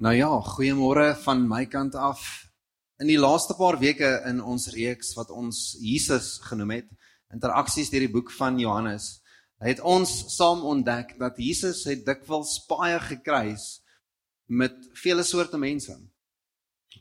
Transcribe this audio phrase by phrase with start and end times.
[0.00, 2.22] Nou ja, goeiemôre van my kant af.
[3.04, 6.86] In die laaste paar weke in ons reeks wat ons Jesus genoem het,
[7.36, 9.10] interaksies deur die boek van Johannes,
[9.60, 13.66] het ons saam ontdek dat Jesus het dikwels baie gekruis
[14.48, 15.98] met vele soorte mense.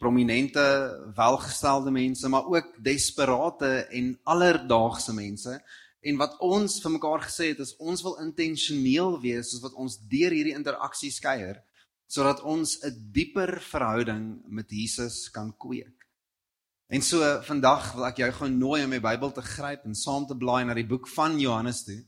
[0.04, 0.68] Prominente,
[1.16, 5.56] welgestelde mense, maar ook desperate en alledaagse mense.
[6.04, 10.02] En wat ons vir mekaar gesê het is ons wil intentioneel wees soos wat ons
[10.12, 11.64] deur hierdie interaksies kuier
[12.10, 15.96] sodat ons 'n dieper verhouding met Jesus kan kweek.
[16.90, 20.26] En so vandag wil ek jou gou nooi om my Bybel te gryp en saam
[20.26, 22.00] te blaai na die boek van Johannes toe.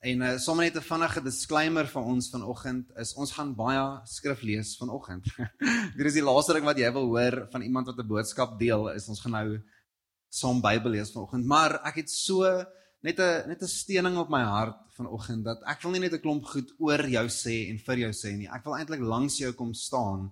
[0.00, 4.42] En uh, sommer net 'n vinnige disclaimer vir ons vanoggend is ons gaan baie skrif
[4.42, 5.26] lees vanoggend.
[5.98, 8.88] Dit is die laaste ding wat jy wil hoor van iemand wat 'n boodskap deel
[8.94, 9.60] is ons gaan nou
[10.30, 11.44] saam Bybel lees vanoggend.
[11.44, 12.46] Maar ek het so
[13.02, 16.20] net 'n net 'n steening op my hart vanoggend dat ek wil nie net 'n
[16.20, 18.48] klomp goed oor jou sê en vir jou sê nie.
[18.48, 20.30] Ek wil eintlik langs jou kom staan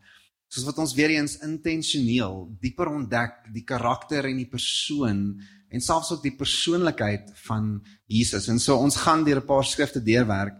[0.48, 6.12] soos wat ons weer eens intentioneel dieper ontdek die karakter en die persoon en selfs
[6.12, 8.48] ook die persoonlikheid van Jesus.
[8.48, 10.54] En so ons gaan deur 'n paar skrifte deurwerk.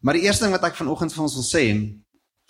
[0.00, 1.64] Maar die eerste ding wat ek vanoggend vir ons wil sê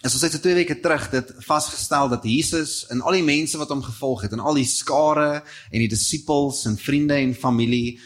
[0.01, 3.59] is ons het so 2 weke terug dit vasgestel dat Jesus en al die mense
[3.59, 8.01] wat hom gevolg het en al die skare en die disippels en vriende en familie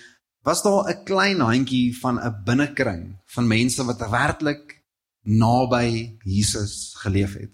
[0.44, 4.82] was daar 'n klein handjie van 'n binnekring van mense wat werklik
[5.22, 7.50] naby Jesus geleef het.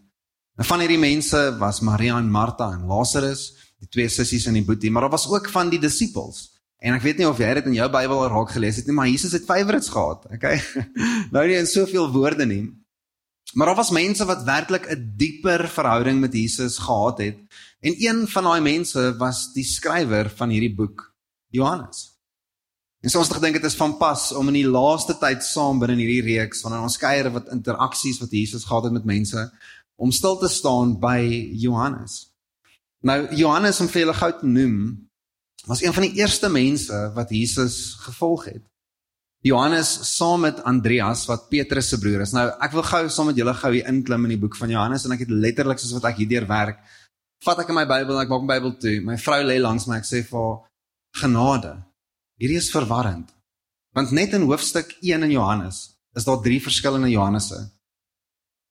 [0.57, 4.65] En van hierdie mense was Maria en Martha en Lazarus, die twee sissies in die
[4.65, 6.51] boetie, maar daar was ook van die disippels.
[6.79, 9.09] En ek weet nie of jy dit in jou Bybel raak gelees het nie, maar
[9.09, 10.61] Jesus het favorites gehad, okay?
[11.35, 12.65] nou nie in soveel woorde nie.
[13.53, 17.39] Maar daar was mense wat werklik 'n dieper verhouding met Jesus gehad het.
[17.81, 21.15] En een van daai mense was die skrywer van hierdie boek,
[21.49, 22.10] Johannes.
[23.01, 25.79] En so ons het gedink dit is van pas om in die laaste tyd saam
[25.81, 29.47] binne hierdie reeks wanneer ons kuier wat interaksies wat Jesus gehad het met mense
[30.01, 31.21] om stil te staan by
[31.61, 32.27] Johannes.
[33.05, 34.77] Nou Johannes om vir julle gou te noem
[35.69, 38.63] was een van die eerste mense wat Jesus gevolg het.
[39.45, 42.37] Johannes saam met Andreas wat Petrus se broer is.
[42.37, 45.09] Nou ek wil gou saam met julle gou hier inklim in die boek van Johannes
[45.09, 46.83] en ek het letterlik soos wat ek hierdeur werk,
[47.45, 48.99] vat ek in my Bybel en ek maak my Bybel toe.
[49.05, 50.59] My vrou lê langs my, ek sê vir haar
[51.23, 51.79] genade.
[52.41, 53.29] Hierdie is verwarrend.
[53.93, 57.59] Want net in hoofstuk 1 in Johannes is daar drie verskillende Johannese.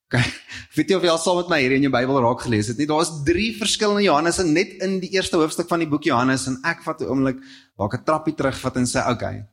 [0.09, 0.18] OK.
[0.75, 2.79] Weet jy of jy al saam met my hier in jou Bybel raak gelees het
[2.81, 2.88] nie?
[2.90, 6.58] Daar is drie verskillende Johannese net in die eerste hoofstuk van die boek Johannes en
[6.66, 7.44] ek vat 'n oomblik
[7.78, 9.13] waar ek 'n trappie terugvat en sê, "Oké.
[9.13, 9.46] Okay,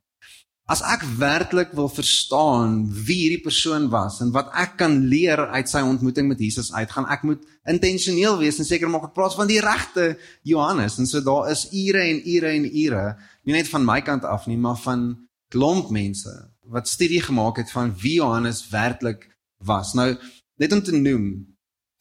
[0.67, 5.71] as ek werklik wil verstaan wie hierdie persoon was en wat ek kan leer uit
[5.71, 9.37] sy ontmoeting met Jesus uit, gaan ek moet intentioneel wees en seker maak ek praat
[9.39, 10.99] van die regte Johannes.
[10.99, 13.07] En so daar is ure en ure en ure
[13.47, 15.13] nie net van my kant af nie, maar van
[15.55, 16.35] klomp mense
[16.67, 19.29] wat studie gemaak het van wie Johannes werklik
[19.63, 19.95] was.
[19.95, 20.17] Nou,
[20.59, 21.47] net om te noem,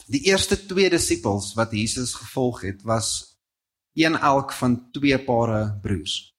[0.10, 3.38] die eerste twee disippels wat Jesus gevolg het, was
[3.94, 6.35] een elk van twee pare broers.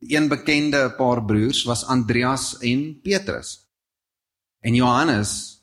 [0.00, 3.68] Een bekende paar broers was Andreas en Petrus.
[4.64, 5.60] En Johannes,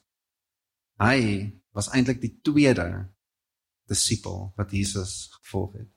[1.01, 3.07] hy was eintlik die tweede
[3.89, 5.89] disipel wat Jesus gevolg het.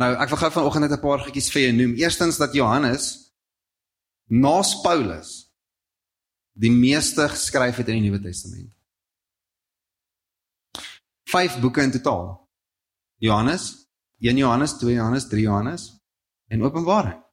[0.00, 1.94] Nou, ek wil gou vanoggend net 'n paar goedjies vir jou noem.
[1.96, 3.32] Eerstens dat Johannes
[4.28, 5.52] na Paulus
[6.52, 8.72] die meeste geskryf het in die Nuwe Testament.
[11.24, 12.48] 5 boeke in totaal.
[13.18, 16.00] Johannes, 1 Johannes, 2 Johannes, 3 Johannes
[16.48, 17.25] en Openbaring.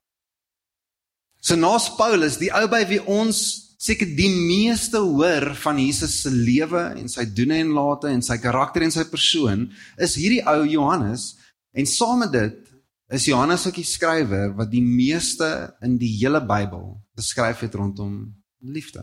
[1.44, 3.38] So na Paulus, die ou by wie ons
[3.84, 8.38] seker die meeste hoor van Jesus se lewe en sy doene en late en sy
[8.40, 9.66] karakter en sy persoon,
[10.00, 11.34] is hierdie ou Johannes
[11.74, 12.70] En saam met dit
[13.14, 15.48] is Johannes ook die skrywer wat die meeste
[15.84, 18.14] in die hele Bybel beskryf het rondom
[18.62, 19.02] liefde.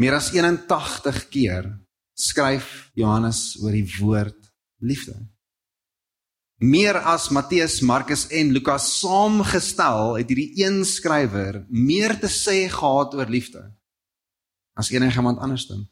[0.00, 1.68] Meer as 81 keer
[2.16, 4.50] skryf Johannes oor die woord
[4.80, 5.16] liefde.
[6.56, 13.12] Meer as Matteus, Markus en Lukas saamgestel het hierdie een skrywer meer te sê gehad
[13.12, 13.60] oor liefde
[14.72, 15.84] as enige iemand andersins.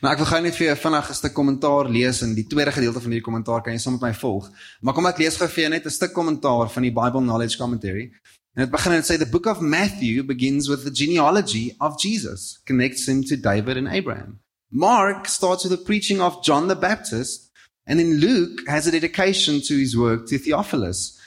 [0.00, 2.72] Nou ek wil gou net vir jou vinnig 'n stuk kommentaar lees in die tweede
[2.72, 4.48] gedeelte van hierdie kommentaar kan jy saam met my volg.
[4.80, 7.58] Maar kom ek lees gou vir jou net 'n stuk kommentaar van die Bible Knowledge
[7.58, 8.10] Commentary.
[8.56, 12.60] En dit begin en sê the book of Matthew begins with the genealogy of Jesus,
[12.64, 14.40] connects him to David and Abraham.
[14.70, 17.51] Mark starts with the preaching of John the Baptist,
[17.86, 21.18] and then Luke has a dedication to his work to Theophilus,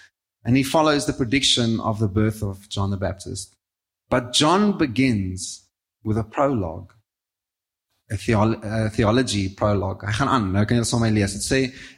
[0.43, 3.55] and he follows the prediction of the birth of John the Baptist.
[4.09, 5.67] But John begins
[6.03, 6.93] with a prologue
[8.09, 10.03] 'n theolo theology prologue.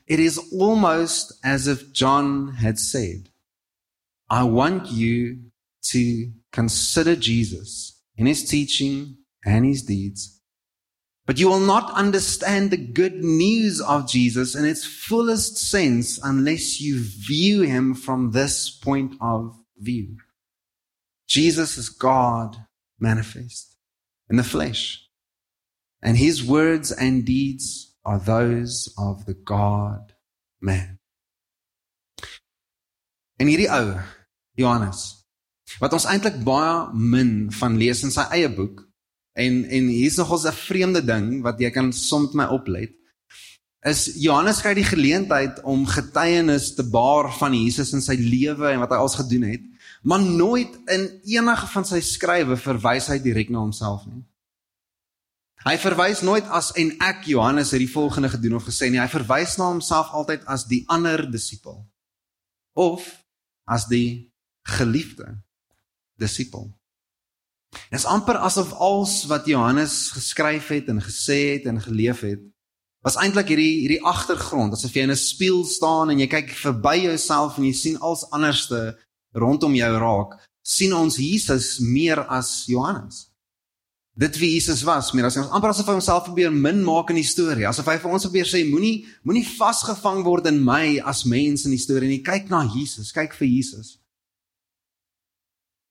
[0.08, 3.30] It is almost as if John had said,
[4.30, 5.52] I want you
[5.92, 10.37] to consider Jesus in his teaching and his deeds.
[11.28, 16.80] But you will not understand the good news of Jesus in its fullest sense unless
[16.80, 20.16] you view him from this point of view.
[21.28, 22.56] Jesus is God
[22.98, 23.76] manifest
[24.30, 25.04] in the flesh.
[26.02, 30.14] And his words and deeds are those of the God
[30.62, 30.98] man.
[33.38, 34.00] En hierdie ou,
[34.58, 35.02] Johannes,
[35.82, 38.87] wat ons eintlik baie min van lees in sy eie boek,
[39.38, 42.92] En en hier's nogals 'n vreemde ding wat jy kan soms my oplet.
[43.86, 48.80] Is Johannes kry die geleentheid om getuienis te baar van Jesus in sy lewe en
[48.80, 49.62] wat hy als gedoen het,
[50.02, 54.26] maar nooit in enige van sy skrywe verwys hy direk na homself nie.
[55.66, 59.02] Hy verwys nooit as en ek Johannes het die volgende gedoen of gesê nie.
[59.02, 61.86] Hy verwys na homself altyd as die ander disipel
[62.74, 63.06] of
[63.66, 64.32] as die
[64.64, 65.42] geliefde
[66.16, 66.77] disipel.
[67.72, 72.42] Dit is amper asof alles wat Johannes geskryf het en gesê het en geleef het,
[73.06, 76.98] was eintlik hierdie hierdie agtergrond, asof jy in 'n spieël staan en jy kyk verby
[77.08, 78.98] jouself en jy sien alles anderste
[79.32, 83.28] rondom jou raak, sien ons Jesus meer as Johannes.
[84.18, 87.20] Dit wie Jesus was, meer as ons amper asof hy homself probeer min maak in
[87.20, 91.24] die storie, asof hy vir ons probeer sê moenie moenie vasgevang word in my as
[91.26, 94.00] mens in die storie nie, kyk na Jesus, kyk vir Jesus.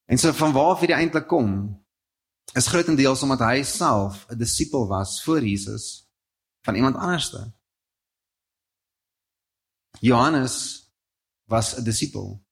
[0.07, 1.51] En so van waar af hierdie eintlik kom
[2.55, 6.07] is grootendeels omdat hy self 'n disipel was voor Jesus
[6.63, 7.53] van iemand anderste.
[9.99, 10.87] Johannes
[11.43, 12.45] was 'n disipel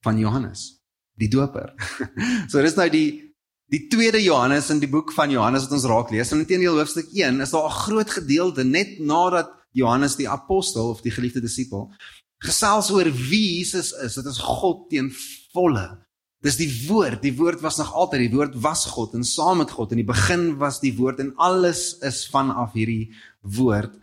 [0.00, 0.82] van Johannes,
[1.12, 1.74] die doper.
[2.50, 3.26] so dis nou die
[3.68, 6.30] die tweede Johannes in die boek van Johannes wat ons raak lees.
[6.30, 11.00] En intedeel hoofstuk 1 is daar 'n groot gedeelte net nadat Johannes die apostel of
[11.00, 11.92] die geliefde disipel
[12.38, 14.14] gesels oor wie Jesus is.
[14.14, 15.10] Dit is God teen
[15.52, 16.07] volle
[16.44, 17.22] Dis die woord.
[17.22, 18.28] Die woord was nog altyd.
[18.28, 19.94] Die woord was God en saam met God.
[19.94, 23.10] In die begin was die woord en alles is vanaf hierdie
[23.42, 23.96] woord.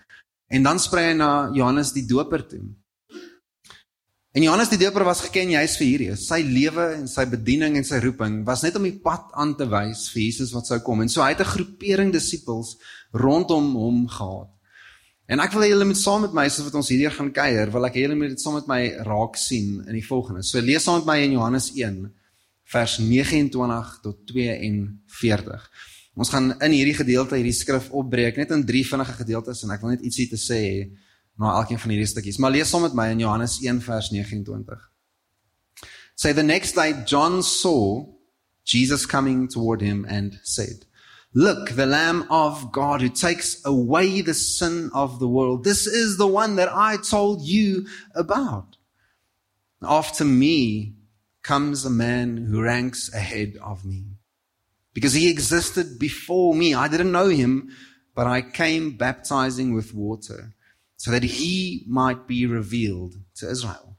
[0.52, 2.66] En dan sprei hy na Johannes die Doper toe.
[4.36, 6.16] En Johannes die Doper was geken juis vir hierdie.
[6.20, 9.68] Sy lewe en sy bediening en sy roeping was net om die pad aan te
[9.72, 11.06] wys vir Jesus wat sou kom.
[11.06, 12.76] En so hy het 'n groepering disippels
[13.14, 14.52] rondom hom gehad.
[15.28, 17.72] En ek wil hê julle moet saam met my, soos wat ons hierdeur gaan kuier,
[17.72, 20.44] wil ek hê julle moet dit saam met my raak sien in die volgende.
[20.44, 22.12] So lees saam met my in Johannes 1
[22.74, 25.70] vers 29 tot 42.
[26.16, 29.84] Ons gaan in hierdie gedeelte hierdie skrif opbreek net in drie vinnige gedeeltes en ek
[29.84, 30.62] wil net ietsie te sê
[31.36, 32.40] na elkeen van hierdie stukkies.
[32.40, 34.80] Maar lees saam met my in Johannes 1 vers 29.
[36.16, 38.06] Say the next day John saw
[38.64, 40.86] Jesus coming toward him and said,
[41.34, 45.66] Look, the Lamb of God who takes away the sin of the world.
[45.66, 48.78] This is the one that I told you about.
[49.84, 50.96] After me,
[51.46, 54.04] comes a man who ranks ahead of me.
[54.96, 56.74] Because he existed before me.
[56.74, 57.70] I didn't know him,
[58.16, 60.56] but I came baptizing with water
[60.98, 63.96] so that he might be revealed to Israel.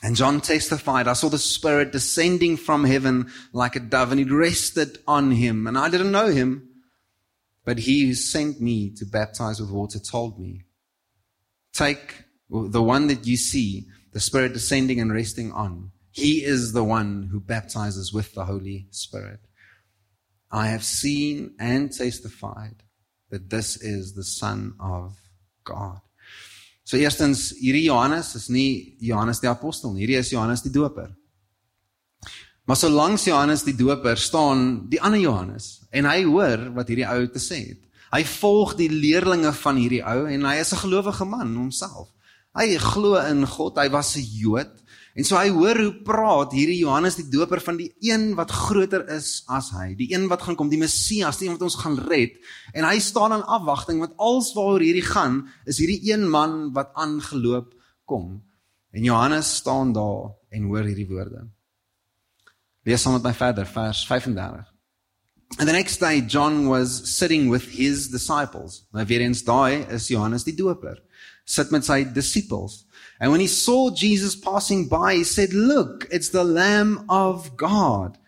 [0.00, 4.30] And John testified, I saw the Spirit descending from heaven like a dove, and it
[4.30, 5.66] rested on him.
[5.66, 6.68] And I didn't know him,
[7.64, 10.62] but he who sent me to baptize with water told me,
[11.72, 15.90] Take the one that you see, the Spirit descending and resting on.
[16.14, 19.40] He is the one who baptizes with the Holy Spirit.
[20.50, 22.84] I have seen and testified
[23.30, 25.16] that this is the Son of
[25.64, 25.98] God.
[26.84, 31.08] So eerstens hierdie Johannes is nie Johannes die apostel nie, hierdie is Johannes die doper.
[32.64, 37.08] Maar so langs Johannes die doper staan die ander Johannes en hy hoor wat hierdie
[37.10, 37.80] ou te sê het.
[38.14, 42.12] Hy volg die leerlinge van hierdie ou en hy is 'n gelowige man homself.
[42.54, 44.70] Hy glo in God, hy was 'n Jood.
[45.14, 49.04] En so hy hoor hoe praat hierdie Johannes die Doper van die een wat groter
[49.14, 52.00] is as hy, die een wat gaan kom, die Messias, die een wat ons gaan
[52.10, 52.34] red.
[52.74, 56.90] En hy staan in afwagting want als waaroor hierdie gaan is hierdie een man wat
[56.98, 57.70] aangeloop
[58.10, 58.42] kom.
[58.94, 61.46] En Johannes staan daar en hoor hierdie woorde.
[62.84, 64.66] Lees saam met my verder vers 35.
[65.60, 68.82] And the next day John was sitting with his disciples.
[68.90, 70.98] Nou weer eens daai is Johannes die Doper
[71.44, 72.84] sit met sy disippels.
[73.20, 78.18] And when he saw Jesus passing by, he said, Look, it's the Lamb of God.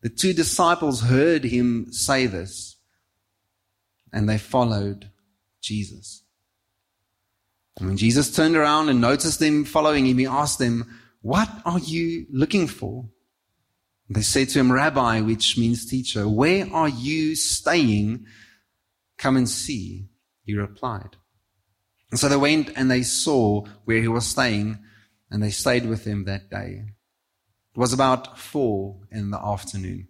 [0.00, 2.76] The two disciples heard him say this,
[4.12, 5.10] and they followed
[5.60, 6.22] Jesus.
[7.78, 11.78] And when Jesus turned around and noticed them following him, he asked them, What are
[11.78, 13.08] you looking for?
[14.10, 18.24] They said to him, Rabbi, which means teacher, where are you staying?
[19.18, 20.06] Come and see.
[20.44, 21.16] He replied.
[22.10, 24.78] And so they went and they saw where he was staying,
[25.30, 26.84] and they stayed with him that day.
[27.74, 30.08] It was about four in the afternoon.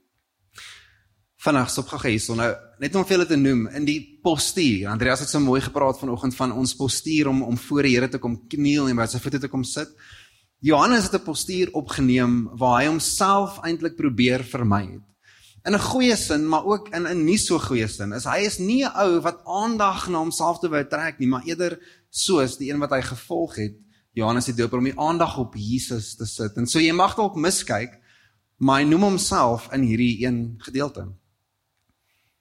[1.38, 2.49] vinnig stop gou hierso nou
[2.83, 4.88] net om vir julle te noem in die postuur.
[4.90, 8.19] Andreas het so mooi gepraat vanoggend van ons postuur om om voor die Here te
[8.19, 9.88] kom kniel en by sy voete te kom sit.
[10.61, 15.07] Johannes het 'n postuur opgeneem waar hy homself eintlik probeer vermy het.
[15.67, 18.12] In 'n goeie sin, maar ook in 'n nie so goeie sin.
[18.12, 21.45] Is hy is nie 'n ou wat aandag na homself te wou trek nie, maar
[21.45, 21.79] eerder
[22.11, 23.75] soos die een wat hy gevolg het,
[24.12, 26.57] Johannes die Doper om die aandag op Jesus te sit.
[26.57, 27.99] En so jy mag dalk miskyk,
[28.57, 31.09] maar hy noem homself in hierdie een gedeelte.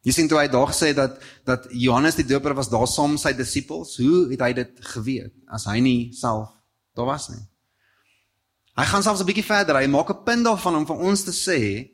[0.01, 3.19] Jy sien toe hy daar gesê dat dat Johannes die Doper was daar saam met
[3.19, 6.49] sy disippels, hoe het hy dit geweet as hy nie self
[6.95, 7.43] daar was nie?
[8.77, 9.75] Hy gaan selfs 'n bietjie verder.
[9.75, 11.89] Hy maak 'n punt daarvan om vir ons te sê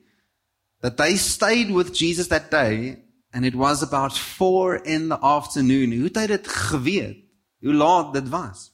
[0.83, 2.99] that they stayed with Jesus that day
[3.31, 5.95] and it was about 4 in the afternoon.
[5.95, 7.21] Hoe het hy dit geweet?
[7.63, 8.67] Hoe laat dit was?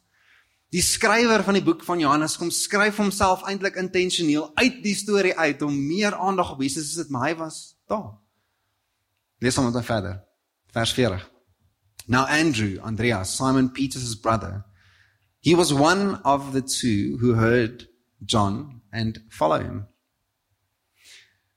[0.73, 5.35] Die skrywer van die boek van Johannes kom skryf homself eintlik intentioneel uit die storie
[5.37, 8.17] uit om meer aandag op Jesus as dit maar hy was daar.
[9.39, 10.17] Lees hom dan verder.
[10.73, 11.23] Vers 40.
[12.09, 14.65] Now Andrew, Andreas, Simon Peter's brother,
[15.41, 17.85] he was one of the two who heard
[18.25, 19.88] John and follow him.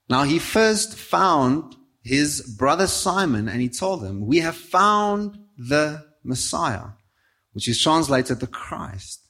[0.09, 6.05] Now he first found his brother Simon and he told him, We have found the
[6.25, 6.91] Messiah,
[7.53, 9.21] which is translated the Christ.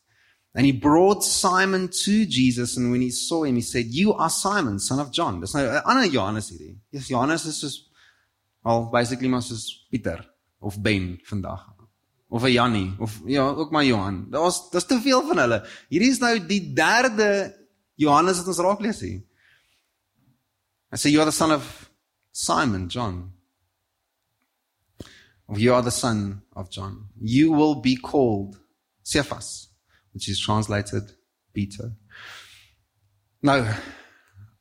[0.54, 4.28] And he brought Simon to Jesus, and when he saw him, he said, You are
[4.28, 5.40] Simon, son of John.
[5.40, 6.76] No, I know Johannes hierdie.
[6.90, 7.88] Yes, Johannes is just
[8.62, 10.22] Al basically maar soos Pieter
[10.60, 11.18] of Ben.
[12.28, 14.26] Of 'n Jannie of ja, ook maar Johan.
[14.30, 15.66] Daar's daar's te veel van hulle.
[15.88, 17.54] Hierdie is nou die derde
[17.94, 19.20] Johannes wat ons raak lees hier.
[20.92, 21.90] I say you are the son of
[22.32, 23.32] Simon, John.
[25.48, 27.08] Of you are the son of John.
[27.18, 28.58] You will be called
[29.02, 29.68] Cephas,
[30.12, 31.04] which is translated
[31.54, 31.92] Peter.
[33.42, 33.64] Nou,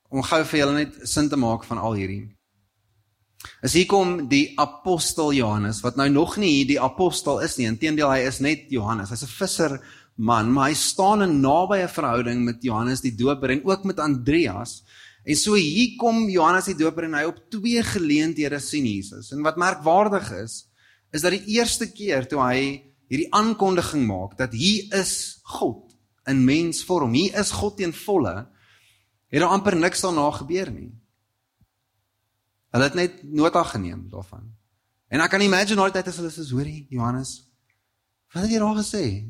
[0.09, 2.23] om gou vir julle net sin te maak van al hierdie.
[3.61, 7.67] As hier kom die apostel Johannes wat nou nog nie die apostel is nie.
[7.69, 9.11] Inteendeel hy is net Johannes.
[9.11, 9.79] Hy's 'n visser
[10.15, 14.81] man, maar hy staan in nabye verhouding met Johannes die Doper en ook met Andreas.
[15.23, 19.31] En so hier kom Johannes die Doper en hy op twee geleenthede sien Jesus.
[19.35, 20.63] En wat merkwaardig is,
[21.13, 22.61] is dat die eerste keer toe hy
[23.11, 25.91] hierdie aankondiging maak dat hier is God
[26.29, 28.47] in mensvorm, hier is God teen volle,
[29.31, 30.89] het daar amper niks daarna gebeur nie.
[32.71, 34.47] Hulle het net nota geneem daarvan.
[35.11, 37.51] En ek kan imagine nou altyd as hulle sê, "Hoorie, Johannes,
[38.33, 39.27] wat het jy daar gesê?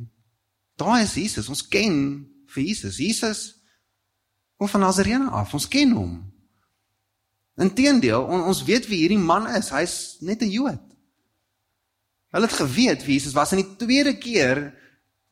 [0.78, 1.50] Daar is Jesus.
[1.50, 2.98] Ons ken vir Jesus.
[2.98, 3.61] Jesus
[4.62, 5.56] kom van Nazarene af.
[5.58, 6.20] Ons ken hom."
[7.62, 9.72] Inteendeel, on, ons weet wie hierdie man is.
[9.74, 10.86] Hy's net 'n Jood.
[12.32, 14.70] Hulle het geweet wie Jesus was in die tweede keer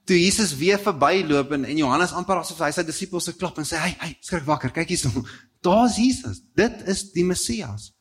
[0.04, 3.68] toe Jesus weer verbyloop en, en Johannes amper asof hy sy disippels se klop en
[3.68, 4.74] sê, "Hey, hey, skrik wakker.
[4.74, 5.24] Kyk hierso.
[5.66, 6.42] Daar's Jesus.
[6.56, 7.94] Dit is die Messias."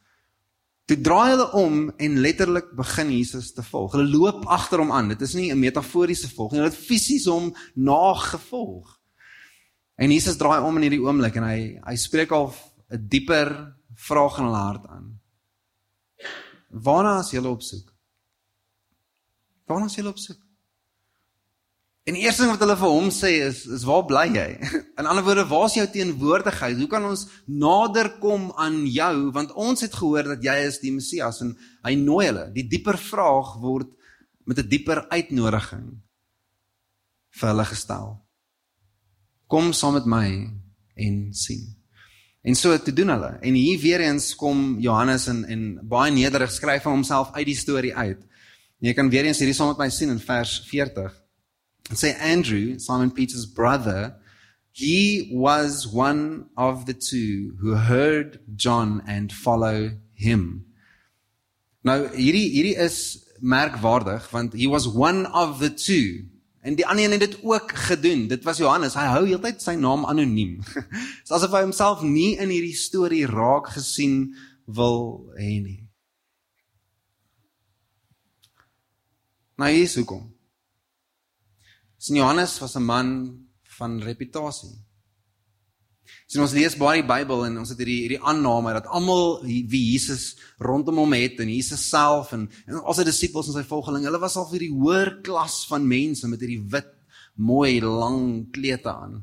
[0.89, 3.93] Toe draai hulle om en letterlik begin Jesus te volg.
[3.93, 5.11] Hulle loop agter hom aan.
[5.13, 6.61] Dit is nie 'n metaforiese volg nie.
[6.61, 8.98] Hulle het fisies hom nagevolg.
[9.99, 12.53] En Jesus draai om in hierdie oomblik en hy hy spreek al
[12.95, 13.51] 'n dieper
[13.99, 15.07] vraag in hulle hart aan.
[16.71, 17.89] Waarna is julle op soek?
[19.67, 20.39] Waarna is julle op soek?
[22.09, 24.47] En die eerste ding wat hulle vir hom sê is is waar bly jy?
[25.01, 26.79] In ander woorde, waar is jou teenwoordigheid?
[26.79, 30.95] Hoe kan ons nader kom aan jou want ons het gehoor dat jy is die
[30.95, 32.47] Messias en hy nooi hulle.
[32.55, 33.91] Die dieper vraag word
[34.47, 36.01] met 'n dieper uitnodiging
[37.31, 38.28] vir hulle gestel.
[39.49, 40.29] Kom saam met my
[40.95, 41.65] en sien.
[42.45, 43.33] En so te doen hulle.
[43.41, 47.57] En hier weer eens kom Johannes en en baie nederig skryf van homself uit die
[47.57, 48.21] storie uit.
[48.79, 51.17] Jy kan weer eens hierdie saam met my sien in vers 40
[51.93, 54.17] say Andrew, Simon Peter's brother,
[54.73, 60.67] he was one of the two who heard John and follow him.
[61.83, 66.29] Nou hierdie hierdie is merkwaardig want he was one of the two.
[66.61, 68.27] En die ander een het dit ook gedoen.
[68.29, 68.95] Dit was Johannes.
[68.99, 70.59] Hy hou heeltyd sy naam anoniem.
[71.23, 74.35] Dis asof hy homself nie in hierdie storie raak gesien
[74.67, 75.79] wil hê nie.
[79.59, 80.27] Nou hier is hoekom.
[81.99, 83.09] Sien Johannes was 'n man
[83.79, 84.88] van reputasie.
[86.29, 89.83] Sien ons lees baie die Bybel en ons het hierdie hierdie aanname dat almal wie
[89.93, 94.09] Jesus rondom hom het en Jesus self en, en al sy disippels en sy volgelinge,
[94.11, 96.91] hulle was al vir die hoër klas van mense met hierdie wit,
[97.37, 99.21] mooi, lang klere aan.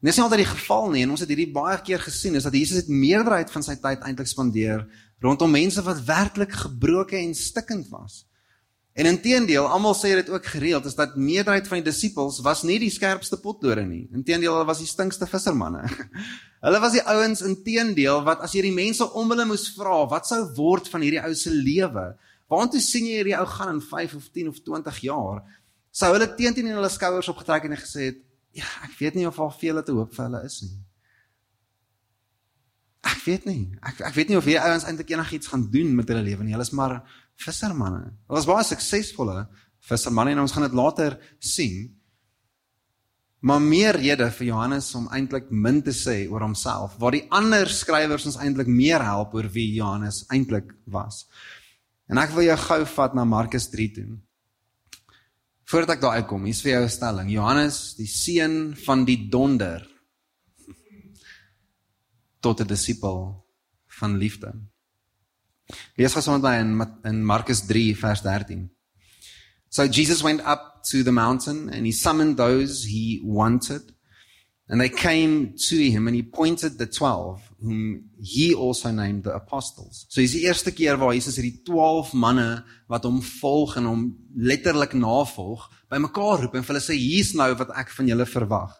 [0.00, 2.56] Dis nie altyd die geval nie en ons het hierdie baie keer gesien is dat
[2.56, 4.86] Jesus het meerderheid van sy tyd eintlik spandeer
[5.20, 8.22] rondom mense wat werklik gebroken en stikkend was.
[8.98, 12.78] En inteendeel, almal sê dit ook gereeld, is dat meerderheid van die disippels was nie
[12.82, 14.08] die skerpste potdore nie.
[14.10, 15.84] Inteendeel, hulle was die stinkste vissermanne.
[16.60, 20.26] Hulle was die ouens inteendeel wat as jy die mense om hulle moes vra, wat
[20.28, 22.02] sou word van hierdie ou se lewe?
[22.52, 25.40] Waartoe sien jy hierdie ou gaan in 5 of 10 of 20 jaar?
[25.88, 28.20] Sou hulle teenteen in hulle skouers opgetrek en gesê het,
[28.52, 30.76] ja, ek weet nie of al veel te hoop vir hulle is nie.
[33.08, 33.62] Ek weet nie.
[33.80, 36.52] Ek ek weet nie of hierdie ouens eintlik enigiets gaan doen met hulle lewe nie.
[36.52, 36.98] Hulle is maar
[37.40, 38.10] vissermanne.
[38.28, 39.44] Hulle was baie suksesvolle
[39.88, 41.88] vissermanne en ons gaan dit later sien.
[43.40, 47.70] Maar meer rede vir Johannes om eintlik min te sê oor homself, waar die ander
[47.72, 51.24] skrywers ons eintlik meer help oor wie Johannes eintlik was.
[52.10, 54.10] En ek wil jou gou vat na Markus 3 toe.
[55.70, 57.30] Voordat ek daar uitkom, hier's vir jou 'n stelling.
[57.30, 59.86] Johannes, die seun van die donder,
[62.44, 63.46] tot 'n disipel
[63.86, 64.52] van liefde.
[65.98, 66.74] Lees gou sommer in
[67.04, 68.68] in Markus 3 vers 13.
[69.68, 73.94] So Jesus went up to the mountain and he summoned those he wanted
[74.68, 79.34] and they came to him and he pointed the 12 whom he also named the
[79.34, 80.06] apostles.
[80.08, 84.04] So dis die eerste keer waar Jesus hierdie 12 manne wat hom volg en hom
[84.34, 88.76] letterlik navolg, bymekaar roep en vir hulle sê hier's nou wat ek van julle verwag.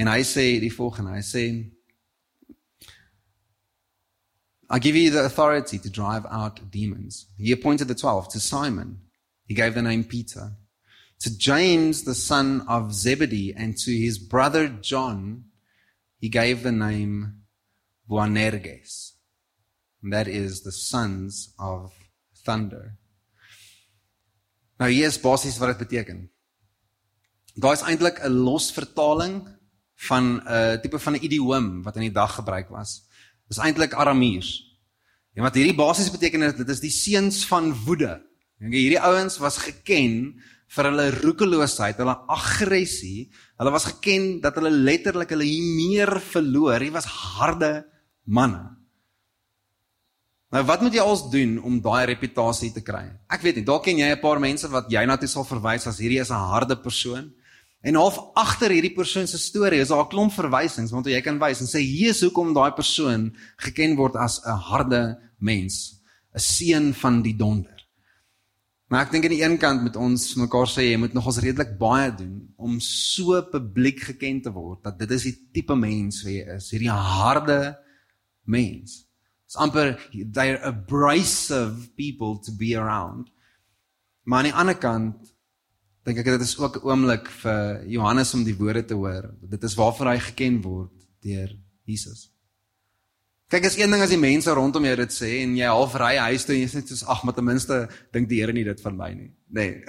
[0.00, 1.44] En hy sê die volgende, hy sê
[4.72, 7.26] I give you the authority to drive out demons.
[7.36, 9.00] He appointed the 12 to Simon.
[9.44, 10.52] He gave the name Peter.
[11.20, 15.46] To James, the son of Zebedee, and to his brother John,
[16.20, 17.42] he gave the name
[18.08, 19.14] Boanerges.
[20.02, 21.92] And that is the sons of
[22.44, 22.96] thunder.
[24.78, 26.30] Nou hier is basies wat dit beteken.
[27.60, 29.48] Daar is eintlik 'n losvertaling
[30.08, 33.09] van 'n tipe van 'n idioom wat in die dag gebruik was.
[33.50, 34.60] Dis eintlik Aramees.
[35.34, 38.20] En wat hierdie basies beteken is dit is die seuns van woede.
[38.62, 40.16] Dink jy hierdie ouens was geken
[40.70, 43.30] vir hulle roekeloosheid, hulle aggressie.
[43.58, 46.76] Hulle was geken dat hulle letterlik hulle meer verloor.
[46.78, 47.72] Hulle was harde
[48.24, 48.76] manne.
[50.50, 53.04] Nou wat moet jy als doen om daai reputasie te kry?
[53.30, 55.86] Ek weet nie, dalk ken jy 'n paar mense wat jy na toe sal verwys
[55.86, 57.30] as hierdie is 'n harde persoon.
[57.80, 61.38] En half agter hierdie persoon se storie is daar 'n klomp verwysings want jy kan
[61.38, 66.00] wys en sê hier is hoekom daai persoon geken word as 'n harde mens,
[66.34, 67.80] 'n seun van die donder.
[68.90, 71.38] Maar ek dink aan die een kant met ons mekaar sê jy moet nog ons
[71.38, 76.24] redelik baie doen om so publiek geken te word dat dit is die tipe mens
[76.26, 77.78] wie jy is, hierdie harde
[78.44, 79.06] mens.
[79.46, 79.96] It's amper
[80.32, 83.30] they're abrasive people to be around.
[84.24, 85.32] Maar aan die ander kant
[86.06, 89.34] dink ek dit is ook 'n oomblik vir Johannes om die woorde te hoor.
[89.42, 91.50] Dit is waarvoor hy geken word deur
[91.84, 92.30] Jesus.
[93.50, 96.16] Kyk, as een ding as die mense rondom jou dit sê en jy half ry
[96.16, 98.80] huis toe en jy sê soos ag, maar ten minste dink die Here nie dit
[98.80, 99.30] van my nie.
[99.50, 99.82] Nee.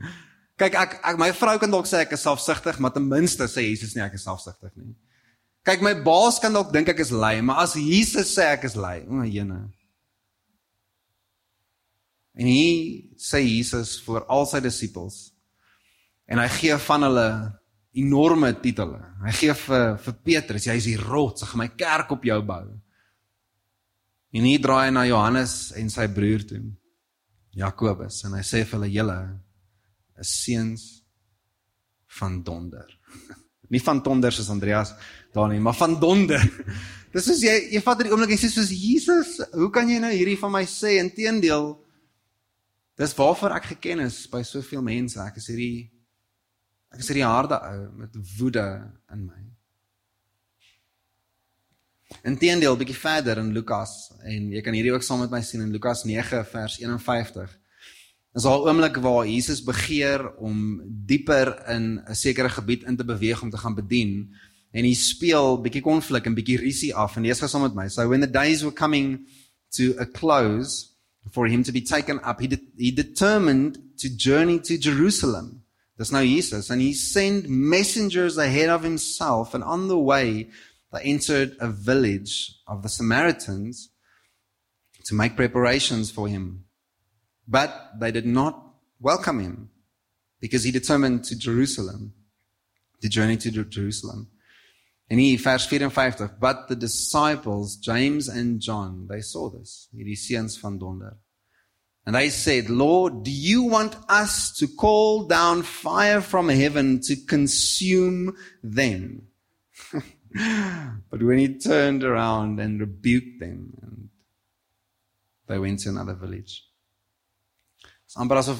[0.60, 3.64] Kyk, ek, ek my vrou kan dalk sê ek is selfsugtig, maar ten minste sê
[3.64, 4.94] Jesus nie ek is selfsugtig nie.
[5.64, 8.76] Kyk, my baas kan dalk dink ek is lui, maar as Jesus sê ek is
[8.76, 9.62] lui, o, jene.
[12.36, 15.32] En hy sê Jesus vir al sy disippels
[16.26, 17.28] en hy gee van hulle
[17.96, 18.98] enorme titels.
[19.24, 22.36] Hy gee vir vir Petrus, jy is die rots, ek gaan my kerk op jou
[22.46, 22.66] bou.
[24.36, 26.60] En hy draai na Johannes en sy broer toe,
[27.56, 29.18] Jakobus, en hy sê vir hulle julle
[30.20, 30.84] is seuns
[32.18, 32.90] van donder.
[33.72, 34.92] Nie van donder soos Andreas
[35.34, 36.42] daar nie, maar van donder.
[37.14, 40.12] Dis soos jy jy vat hierdie oomblik en sê soos Jesus, hoe kan jy nou
[40.12, 40.98] hierdie van my sê?
[41.00, 41.72] Inteendeel,
[43.00, 45.16] dis waarvoor ek geken is by soveel mense.
[45.20, 45.86] Ek is hierdie
[46.96, 48.64] Ek is hierdie harde ou met woede
[49.12, 49.42] in my.
[52.24, 55.74] Inteendeel bietjie verder in Lukas en jy kan hierdie ook saam met my sien in
[55.74, 57.52] Lukas 9 vers 51.
[58.40, 63.42] Is al oomblik waar Jesus begeer om dieper in 'n sekere gebied in te beweeg
[63.42, 64.32] om te gaan bedien
[64.72, 67.88] en hy speel bietjie konflik en bietjie risie af en lees gou saam met my.
[67.88, 69.28] So when the days were coming
[69.76, 70.96] to a close
[71.30, 75.65] for him to be taken up he, de he determined to journey to Jerusalem
[75.98, 80.48] Dis nou Jesus and he sent messengers ahead of himself and on the way
[80.92, 83.90] they entered a village of the Samaritans
[85.04, 86.64] to make preparations for him.
[87.48, 89.70] But they did not welcome him
[90.40, 92.12] because he determined to Jerusalem,
[93.00, 94.28] to journey to Jerusalem.
[95.08, 99.88] and En hier vers 54, but the disciples James and John, they saw this.
[99.94, 101.16] Hierdie seuns van donder.
[102.06, 107.16] And they said, Lord, do you want us to call down fire from heaven to
[107.16, 109.26] consume them?
[109.92, 114.08] but when he turned around and rebuked them, and
[115.48, 116.62] they went to another village.
[118.04, 118.58] It's amper asof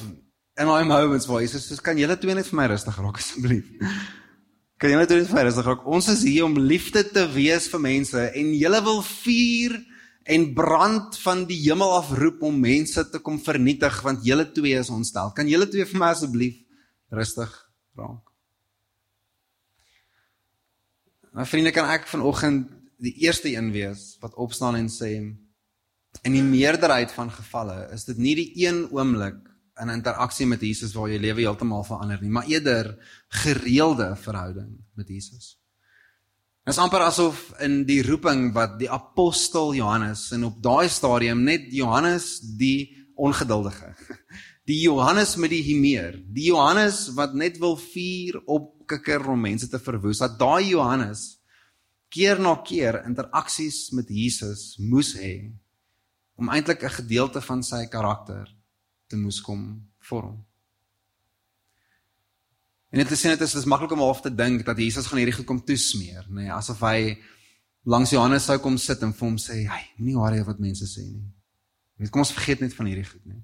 [0.59, 3.67] in my moments waar Jesus sê, kan julle twee net vir my rustig raak asseblief?
[4.77, 5.85] Kan jy net dit vir ons raak?
[5.89, 9.77] Ons is hier om liefde te wees vir mense en jy wil vuur
[10.27, 14.75] en brand van die hemel af roep om mense te kom vernietig want julle twee
[14.79, 15.31] is ontstel.
[15.35, 16.57] Kan julle twee vir my asseblief
[17.15, 17.53] rustig
[17.97, 18.23] raak?
[21.37, 25.11] My vriende, kan ek vanoggend die eerste een wees wat opstaan en sê
[26.25, 29.37] in die meerderheid van gevalle is dit nie die een oomblik
[29.81, 32.95] in interaksie met Jesus waar jou lewe heeltemal verander nie, maar eerder
[33.43, 35.55] gereelde verhouding met Jesus.
[36.67, 41.45] Dit is amper asof in die roeping wat die apostel Johannes en op daai stadium
[41.47, 43.93] net Johannes die ongeduldige.
[44.67, 49.79] Die Johannes met die himeer, die Johannes wat net wil vuur opkikker om mense te
[49.79, 51.37] verwoes, dat daai Johannes
[52.11, 55.53] keer na keer interaksies met Jesus moes hê
[56.35, 58.51] om eintlik 'n gedeelte van sy karakter
[59.07, 60.43] te moes kom vorm.
[62.97, 65.45] En dit net dit is maklik om half te dink dat Jesus gaan hierdie goed
[65.45, 67.13] kom toesmeer, nê, nee, asof hy
[67.85, 70.85] langs Johannes sou kom sit en vir hom sê, "Hey, moenie worry oor wat mense
[70.89, 71.29] sê nie."
[71.99, 73.43] Net kom ons vergeet net van hierdie goed, nê.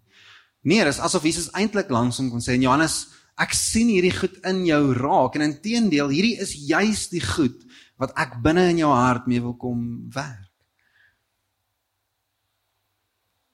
[0.63, 4.37] Nee, dit is asof Jesus eintlik langs hom kon sê, "Johannes, ek sien hierdie goed
[4.43, 7.63] in jou raak en inteendeel, hierdie is juis die goed
[7.97, 10.49] wat ek binne in jou hart mee wil kom werk."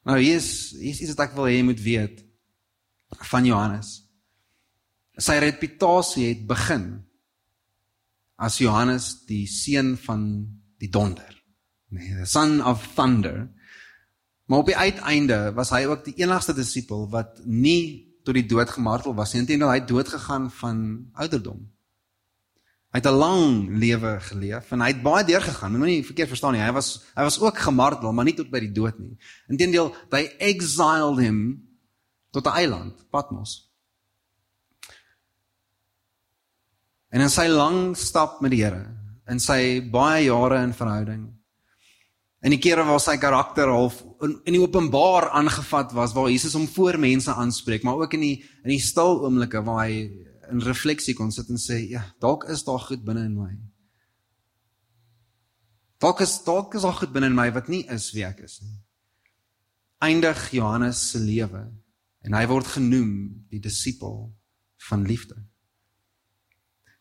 [0.05, 2.25] Nou hier is hier is iets wat ek wil hê jy moet weet
[3.31, 4.08] van Johannes.
[5.19, 7.03] Sy reputasie het begin
[8.39, 10.23] as Johannes die seun van
[10.79, 11.35] die donder.
[11.91, 13.49] Nee, the son of thunder.
[14.47, 18.71] Maar op die uiteinde was hy ook die enigste disipel wat nie tot die dood
[18.71, 19.43] gemartel was nie.
[19.43, 20.79] Inteendeel hy het dood gegaan van
[21.13, 21.67] ouderdom.
[22.89, 25.77] Hy het 'n lang lewe geleef en hy het baie deur gegaan.
[25.77, 26.61] Moenie verkeerd verstaan nie.
[26.61, 29.17] Hy was hy was ook gemartel, maar nie tot by die dood nie.
[29.47, 31.67] Inteendeel, they exiled him
[32.31, 33.68] tot 'n eiland, Patmos.
[37.09, 38.85] En in sy lang stap met die Here,
[39.29, 41.23] in sy baie jare in verhouding,
[42.45, 46.55] in die kere waar sy karakter half in, in die openbaar aangevat was waar Jesus
[46.55, 50.05] hom voor mense aanspreek, maar ook in die in die stil oomblikke waar hy
[50.49, 53.51] in refleksie kon sit en sê, ja, dalk is daar goed binne in my.
[55.99, 58.61] Dalk is dalk is daar goed binne in my wat nie is wie ek is
[58.63, 58.77] nie.
[59.99, 61.65] Eindig Johannes se lewe
[62.23, 63.11] en hy word genoem
[63.51, 64.29] die disipel
[64.87, 65.35] van liefde.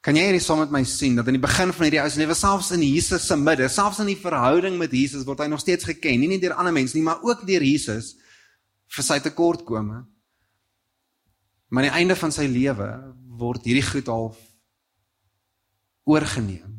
[0.09, 2.17] Kan jy hierdie saam met my sien dat in die begin van hierdie ou se
[2.17, 5.61] lewe selfs in Jesus se midde, selfs in die verhouding met Jesus word hy nog
[5.61, 8.15] steeds geken, nie net deur ander mense nie, maar ook deur Jesus
[8.97, 9.99] vir sy tekortkome.
[11.69, 12.87] Maar aan die einde van sy lewe
[13.37, 14.31] word hierdie goed al
[16.09, 16.79] oorgeneem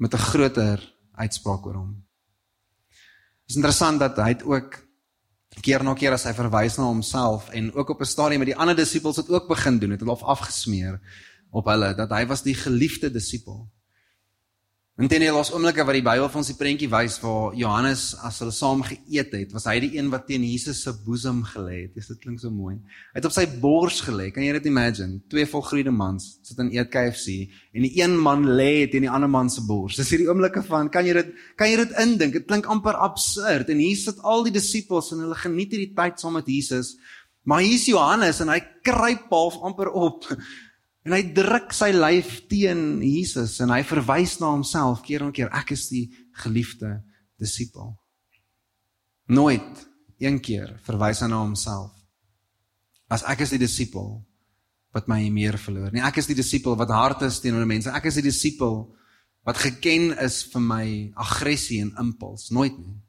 [0.00, 0.80] met 'n groter
[1.20, 1.92] uitspraak oor hom.
[3.44, 4.80] Dit is interessant dat hy het ook
[5.60, 8.56] keer na keer as hy verwys na homself en ook op 'n stadium met die
[8.56, 10.96] ander disippels het ook begin doen het, hulle af afgesmeer
[11.52, 13.66] op hulle dat hy was die geliefde disipel.
[15.00, 18.52] Inteendeel was oomblikke wat die Bybel vir ons die prentjie wys waar Johannes as hulle
[18.52, 21.94] saam geëet het, was hy die een wat teen Jesus se boesem gelê het.
[21.96, 22.74] Dis dit klink so mooi.
[23.14, 24.28] Hy het op sy bors gelê.
[24.36, 25.22] Kan jy dit imagine?
[25.32, 29.32] Twee volgroeide mans sit en eet KFC en die een man lê teen die ander
[29.32, 29.96] man se bors.
[29.96, 32.36] Dis hierdie oomblikke van kan jy dit kan jy dit indink?
[32.36, 36.20] Dit klink amper absurd en hier sit al die disippels en hulle geniet hierdie tyd
[36.20, 36.98] saam met Jesus.
[37.48, 40.28] Maar hier's Johannes en hy kruip half amper op
[41.02, 45.50] En hy druk sy lyf teen Jesus en hy verwys na homself keer op keer
[45.50, 46.04] ek is die
[46.44, 47.00] geliefde
[47.42, 47.96] disipel.
[49.32, 49.82] Nooit
[50.22, 51.90] een keer verwys hy na homself
[53.12, 54.22] as ek is die disipel
[54.92, 55.90] wat my meer verloor.
[55.92, 57.92] Nee, ek is die disipel wat hard is teenoor mense.
[57.92, 58.84] Ek is die disipel
[59.48, 60.84] wat geken is vir my
[61.20, 62.50] aggressie en impuls.
[62.54, 63.00] Nooit nie.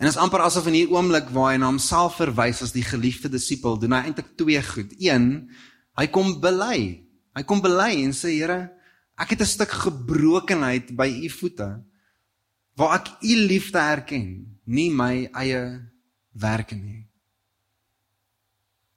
[0.00, 3.28] En is amper asof in hierdie oomblik waar hy na homself verwys as die geliefde
[3.28, 4.94] disipel, doen hy eintlik twee goed.
[4.96, 5.26] Een,
[6.00, 7.04] Hy kom bely.
[7.36, 8.72] Hy kom bely en sê Here,
[9.20, 11.84] ek het 'n stuk gebrokenheid by u voete
[12.76, 15.84] waar ek u liefde erken, nie my eie
[16.32, 17.04] werke nie.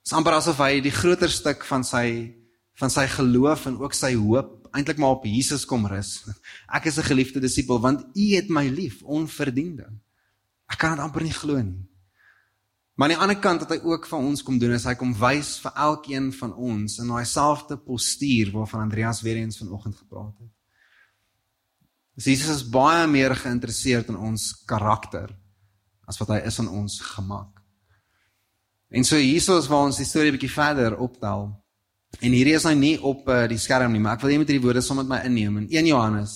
[0.04, 2.36] Samper asof hy die groter stuk van sy
[2.80, 6.24] van sy geloof en ook sy hoop eintlik maar op Jesus kom rus.
[6.78, 9.92] Ek is 'n geliefde disipel want u het my lief onverdiende.
[10.72, 11.86] Ek kan dit amper nie glo nie.
[12.93, 15.15] Maar aan die ander kant wat hy ook van ons kom doen is hy kom
[15.17, 20.36] wys vir elkeen van ons in daai selfde postuur waarvan Andreas weer eens vanoggend gepraat
[20.38, 20.51] het.
[22.13, 25.34] Dus Jesus is baie meer geïnteresseerd in ons karakter
[26.06, 27.63] as wat hy is in ons gemak.
[28.93, 31.47] En so hiersoos waar ons die storie bietjie verder optel.
[32.21, 34.51] En hierdie is nou nie op uh, die skerm nie, maar ek wil net met
[34.51, 36.36] hierdie woorde saam met my inneem in 1 Johannes.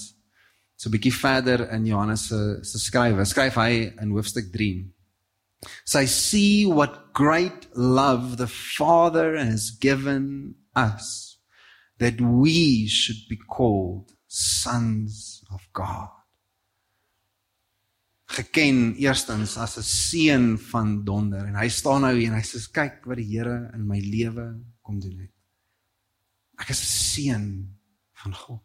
[0.73, 3.29] So bietjie verder in Johannes se se skrywe.
[3.29, 4.87] Skryf hy in hoofstuk 3
[5.85, 11.37] So I see what great love the Father has given us
[11.97, 16.09] that we should be called sons of God.
[18.27, 22.59] Geken eerstens as 'n seun van donder en hy staan nou hier en hy sê
[22.71, 25.31] kyk wat die Here in my lewe kom doen het.
[26.59, 27.77] Ek is 'n seun
[28.13, 28.63] van God.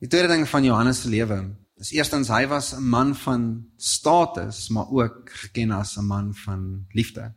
[0.00, 4.68] Die tweede ding van Johannes se lewe is eerstens hy was 'n man van status,
[4.68, 7.34] maar ook geken as 'n man van liefde.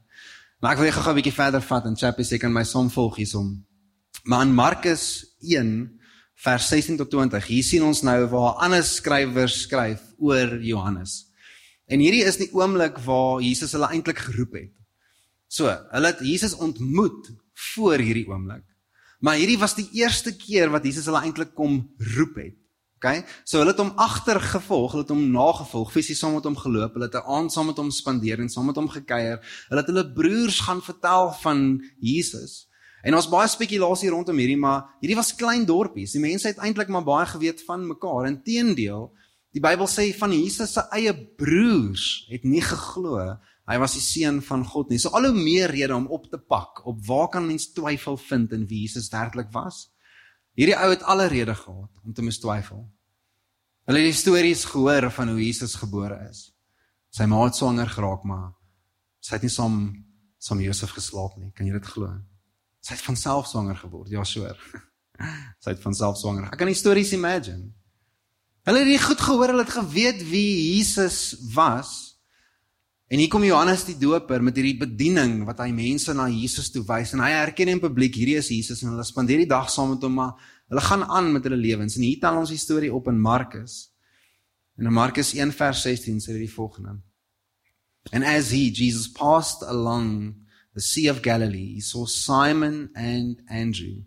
[0.60, 3.16] Maar ek wil gou 'n bietjie verder vat en chapie sê kan my som volg
[3.16, 3.66] hiersom.
[4.24, 6.00] Maar in Markus 1
[6.36, 11.26] vers 16 tot 20, hier sien ons nou waar ander skrywers skryf oor Johannes.
[11.88, 14.72] En hierdie is die oomblik waar Jesus hulle eintlik geroep het.
[15.48, 18.64] So, hulle het Jesus ontmoet voor hierdie oomblik.
[19.20, 22.65] Maar hierdie was die eerste keer wat Jesus hulle eintlik kom roep het.
[23.06, 23.22] OK?
[23.46, 27.06] So hulle het hom agtergevolg, hulle het hom nagevolg, fisies saam met hom geloop, hulle
[27.06, 29.38] het 'n aand saam met hom spandeer en saam met hom gekuier.
[29.70, 32.68] Hulle het hulle broers gaan vertel van Jesus.
[33.04, 36.12] En ons baie spekulasie rondom hierdie, maar hierdie was klein dorpies.
[36.12, 38.26] Die mense het eintlik maar baie geweet van mekaar.
[38.26, 39.14] Inteendeel,
[39.54, 44.42] die Bybel sê van Jesus se eie broers het nie geglo hy was die seun
[44.46, 45.00] van God nie.
[45.02, 48.54] So al hoe meer rede om op te pak op waar kan mens twyfel vind
[48.54, 49.88] in wie Jesus werklik was?
[50.56, 52.86] Hierdie ou het alle rede gehad om te mis twyfel.
[53.86, 56.48] Hulle het die stories gehoor van hoe Jesus gebore is.
[57.14, 58.50] Sy ma het swanger geraak, maar
[59.22, 59.78] sy het nie saam
[60.46, 61.52] saam Josef geslaap nie.
[61.58, 62.10] Kan jy dit glo?
[62.86, 64.12] Sy het van self swanger geword.
[64.14, 64.58] Ja, sure.
[65.64, 66.50] sy het van self swanger.
[66.52, 67.72] Ek kan die stories imagine.
[68.66, 71.96] Hulle het dit goed gehoor, hulle het geweet wie Jesus was.
[73.10, 76.82] En hier kom Johannes die Doper met hierdie bediening wat hy mense na Jesus toe
[76.88, 79.94] wys en hy erken in publiek hierdie is Jesus en hulle spandeer die dag saam
[79.94, 80.34] met hom maar
[80.72, 83.92] hulle gaan aan met hulle lewens en hier tel ons die storie op in Markus.
[84.78, 86.98] En in Markus 1 vers 16 sê dit die volgende.
[88.12, 90.36] And as he Jesus passed along
[90.74, 94.04] the sea of Galilee he saw Simon and Andrew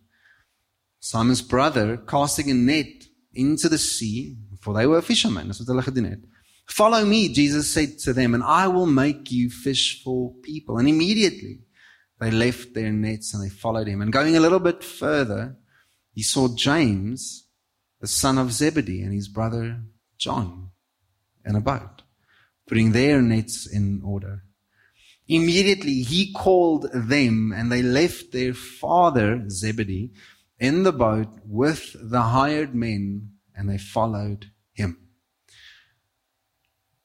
[1.00, 5.46] Simon's brother casting a net into the sea for they were fishermen.
[5.48, 6.24] Dis wat hulle gedoen het.
[6.68, 10.76] Follow me, Jesus said to them, and I will make you fish for people.
[10.78, 11.60] And immediately
[12.20, 14.02] they left their nets and they followed him.
[14.02, 15.56] And going a little bit further,
[16.18, 17.46] he saw James,
[18.00, 19.82] the son of Zebedee, and his brother
[20.18, 20.70] John
[21.46, 22.02] in a boat,
[22.66, 24.42] putting their nets in order.
[25.28, 30.10] Immediately he called them, and they left their father Zebedee
[30.58, 34.98] in the boat with the hired men, and they followed him.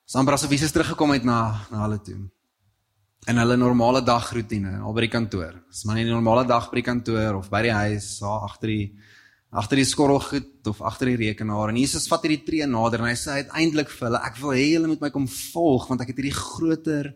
[0.07, 2.31] Sambra se visie teruggekom het na na hulle toe.
[3.31, 5.53] In hulle normale dagroetine al by die kantoor.
[5.71, 8.67] Dis maar nie 'n normale dag by die kantoor of by die huis, daar agter
[8.67, 8.97] die
[9.51, 11.69] agter die skorrelgoed of agter die rekenaar.
[11.69, 14.73] En Jesus vat hierdie tree nader en hy sê uiteindelik vir hulle, ek wil hê
[14.73, 17.13] julle moet my kom volg want ek het hierdie groter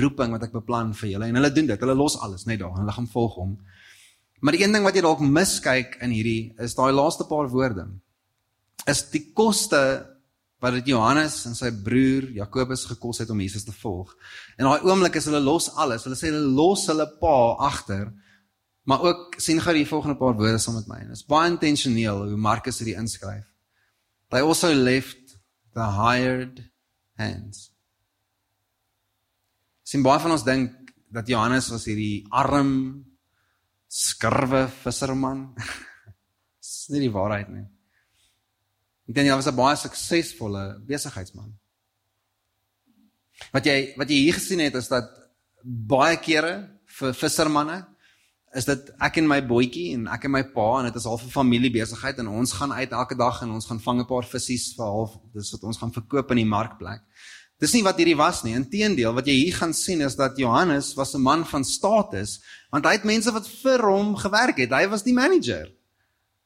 [0.00, 1.28] roeping wat ek beplan vir julle.
[1.28, 1.80] En hulle doen dit.
[1.80, 3.58] Hulle los alles net daar en hulle gaan volg hom.
[4.40, 7.86] Maar die een ding wat jy dalk miskyk in hierdie is daai laaste paar woorde.
[8.88, 10.13] Is die koste
[10.62, 14.14] wat dit Johannes en sy broer Jakobus gekos het om Jesus te volg.
[14.56, 16.06] En daai oomblik is hulle los alles.
[16.06, 17.34] Hulle sê hulle los hulle pa
[17.66, 18.08] agter.
[18.88, 21.00] Maar ook sien gou die volgende paar woorde saam met my.
[21.08, 23.46] Dit is baie intentioneel hoe Markus dit inskryf.
[24.32, 25.36] They also left
[25.74, 26.60] the hired
[27.20, 27.70] hands.
[29.84, 30.72] Sien baie van ons dink
[31.12, 33.04] dat Johannes was hierdie arm
[33.88, 35.46] skurwe visserman.
[36.64, 37.66] Dis nie die waarheid nie.
[39.08, 41.52] Ek dink hy was 'n baie suksesvolle besigheidsman.
[43.52, 45.10] Wat jy wat jy hier gesien het is dat
[45.64, 47.84] baie kere vir vissermanne
[48.54, 51.24] is dit ek en my boetjie en ek en my pa en dit is half
[51.24, 54.74] 'n familiebesigheid en ons gaan uit elke dag en ons gaan vang 'n paar visse
[54.76, 57.02] vir half dis wat ons gaan verkoop in die markplek.
[57.60, 58.54] Dis nie wat hierdie was nie.
[58.54, 62.40] Inteendeel, wat jy hier gaan sien is dat Johannes was 'n man van status
[62.70, 64.70] want hy het mense wat vir hom gewerk het.
[64.70, 65.70] Hy was die manager.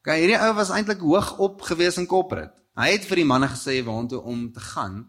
[0.09, 2.49] Okay, hierdie ou was eintlik hoog op gewees in corporate.
[2.81, 5.03] Hy het vir die manne gesê waartoe om te gaan.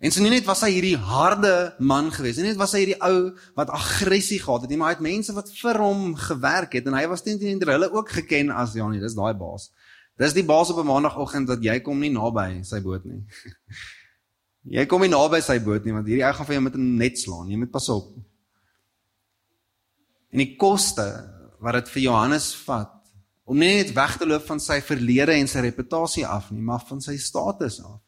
[0.00, 1.50] En so nie net was hy hierdie harde
[1.84, 4.96] man gewees, nie net was hy hierdie ou wat aggressie gehad het nie, maar hy
[4.96, 8.72] het mense wat vir hom gewerk het en hy was teenoor hulle ook geken as
[8.80, 9.68] ja nee, dis daai baas.
[10.16, 13.20] Dis die baas op 'n maandagooggend dat jy kom nie naby sy boot nie.
[14.80, 16.96] jy kom nie naby sy boot nie want hierdie ou gaan vir jou met 'n
[17.04, 17.52] net slaan.
[17.52, 18.16] Jy moet pas op.
[20.32, 21.08] En die koste
[21.60, 22.93] wat dit vir Johannes vat
[23.44, 26.84] om nie net weg te loop van sy verlede en sy reputasie af nie, maar
[26.88, 28.00] van sy status af.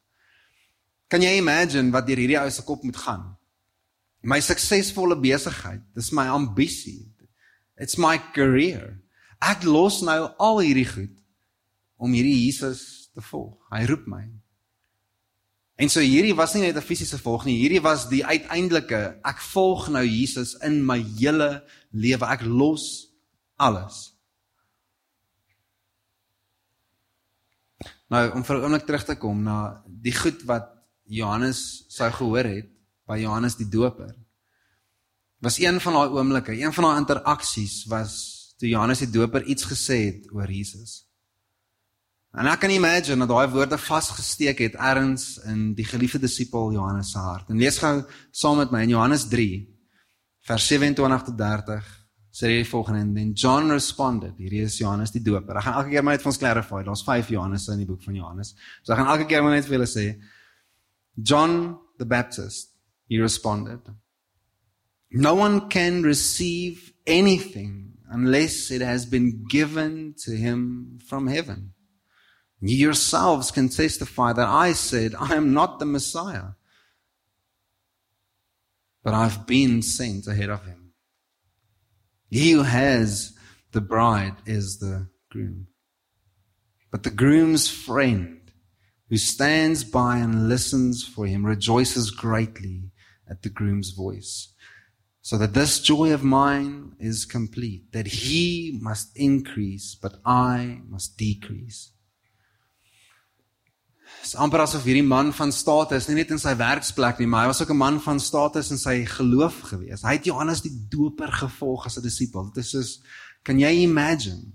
[1.13, 3.29] Kan jy imagine wat deur hierdie ou se kop moet gaan?
[4.27, 7.05] My suksesvolle besigheid, dis my ambisie.
[7.79, 8.97] It's my career.
[9.45, 11.15] Ek los nou al hierdie goed
[12.01, 13.61] om hierdie Jesus te volg.
[13.71, 14.25] Hy roep my.
[15.77, 19.41] En so hierdie was nie net 'n fisiese volg nie, hierdie was die uiteindelike ek
[19.53, 22.25] volg nou Jesus in my hele lewe.
[22.25, 23.13] Ek los
[23.57, 24.16] alles.
[28.09, 30.69] Nou om vir 'n oomblik terug te kom na die goed wat
[31.05, 32.69] Johannes sou gehoor het
[33.07, 34.15] by Johannes die Doper.
[35.41, 39.65] Was een van daai oomblikke, een van daai interaksies was toe Johannes die Doper iets
[39.65, 41.05] gesê het oor Jesus.
[42.37, 47.11] En ek kan imagine dat daai woorde vasgesteek het ergens in die geliefde disipel Johannes
[47.11, 47.49] se hart.
[47.49, 49.65] En lees gou saam met my in Johannes 3
[50.47, 52.06] vers 27 tot 30
[52.37, 54.35] sê hy volgende en then John responded.
[54.37, 55.57] Hier is Johannes die Doper.
[55.57, 56.83] Ek gaan elke keer maar net vir ons clarify.
[56.85, 58.53] Daar's 5 Johannese in die boek van Johannes.
[58.83, 60.07] So ek gaan elke keer maar net vir julle sê
[61.17, 62.75] John the Baptist
[63.09, 63.89] he responded.
[65.11, 71.73] No one can receive anything unless it has been given to him from heaven.
[72.61, 76.57] You yourselves can testify that I said, I am not the Messiah,
[79.05, 80.86] but I've been sent ahead of him.
[82.31, 83.33] He who has
[83.73, 85.69] the bride is the groom.
[86.91, 88.41] But the groom's friend,
[89.09, 92.91] who stands by and listens for him, rejoices greatly
[93.29, 94.53] at the groom's voice.
[95.23, 101.17] So that this joy of mine is complete, that he must increase, but I must
[101.17, 101.93] decrease.
[104.27, 107.53] Is amper asof hierdie man van status nie net in sy werksplek nie, maar hy
[107.53, 110.03] was ook 'n man van status in sy geloof gewees.
[110.03, 112.51] Hy het Johannes die Doper gevolg as 'n disipel.
[112.55, 113.03] Dit is soos
[113.45, 114.53] kan jy imagine?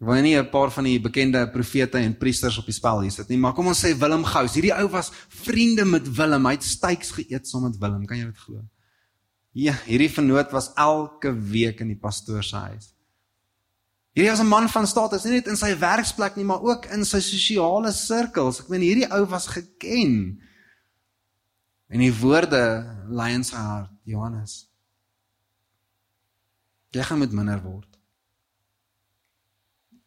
[0.00, 3.10] Wil jy nie 'n paar van die bekende profete en priesters op die spel hier
[3.10, 4.54] sit nie, maar kom ons sê Willem Gous.
[4.54, 6.46] Hierdie ou was vriende met Willem.
[6.46, 8.06] Hy het steaks geëet saam met Willem.
[8.06, 8.62] Kan jy dit glo?
[9.52, 12.94] Ja, hierdie vernoot was elke week in die pastoor se huis.
[14.18, 17.04] Hierdie was 'n man van status, nie net in sy werksplek nie, maar ook in
[17.04, 18.60] sy sosiale sirkels.
[18.60, 20.42] Ek meen hierdie ou was geken.
[21.86, 24.66] En die woorde lei in sy hart, Johannes.
[26.90, 27.98] Jy gaan met minder word.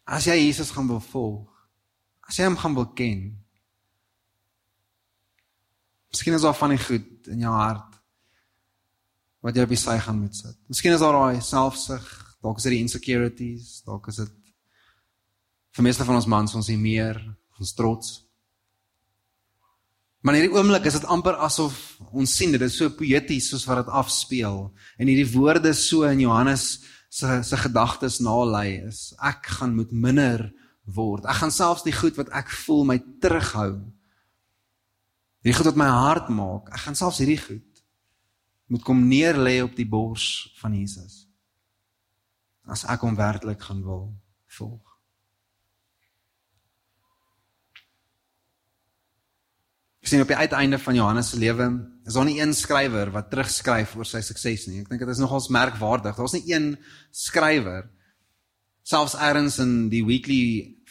[0.04, 1.48] As jy Jesus gaan wil volg,
[2.20, 3.40] as jy hom gaan wil ken.
[6.10, 7.96] Miskien is daar van die goed in jou hart
[9.40, 10.58] wat jy op die sy gaan moet sit.
[10.68, 14.38] Miskien is daar daai selfsug Dalk is dit die insecurities, dalk is dit
[15.72, 17.20] vir meeste van ons mans ons nie meer
[17.62, 18.16] ons trots.
[20.22, 21.78] Maar in hierdie oomblik is dit amper asof
[22.10, 26.22] ons sien dit is so poëties soos wat dit afspeel en hierdie woorde so in
[26.22, 30.48] Johannes se se gedagtes nalei is ek gaan moet minder
[30.82, 31.26] word.
[31.30, 33.74] Ek gaan selfs die goed wat ek voel my terughou.
[35.42, 37.68] Hierdie goed wat my hart maak, ek gaan selfs hierdie goed
[38.72, 41.21] moet kom neer lê op die bors van Jesus
[42.70, 44.10] as ek hom werklik gaan wil
[44.58, 44.92] volg.
[50.02, 51.68] Ek sien op die uiteinde van Johannes se lewe
[52.06, 54.80] is daar nie een skrywer wat terugskryf oor sy sukses nie.
[54.82, 56.16] Ek dink dit is nogals merkwaardig.
[56.18, 56.72] Daar's nie een
[57.14, 57.86] skrywer
[58.82, 60.42] selfs eers in die weekly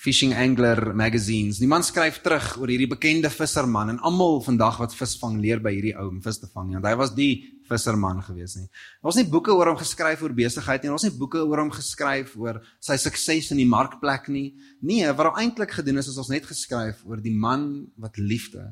[0.02, 1.60] fishing angler magazines.
[1.62, 5.76] Die man skryf terug oor hierdie bekende visserman en almal vandag wat visvang leer by
[5.76, 6.72] hierdie ou om vis te vang.
[6.74, 7.32] Want hy was die
[7.70, 8.66] visserman gewees nie.
[9.06, 10.90] Daar's nie boeke oor hom geskryf oor besigheid nie.
[10.90, 14.48] Daar's nie boeke oor hom geskryf oor sy sukses in die markplek nie.
[14.82, 17.70] Nee, wat daar eintlik gedoen is is ons net geskryf oor die man
[18.02, 18.72] wat liefde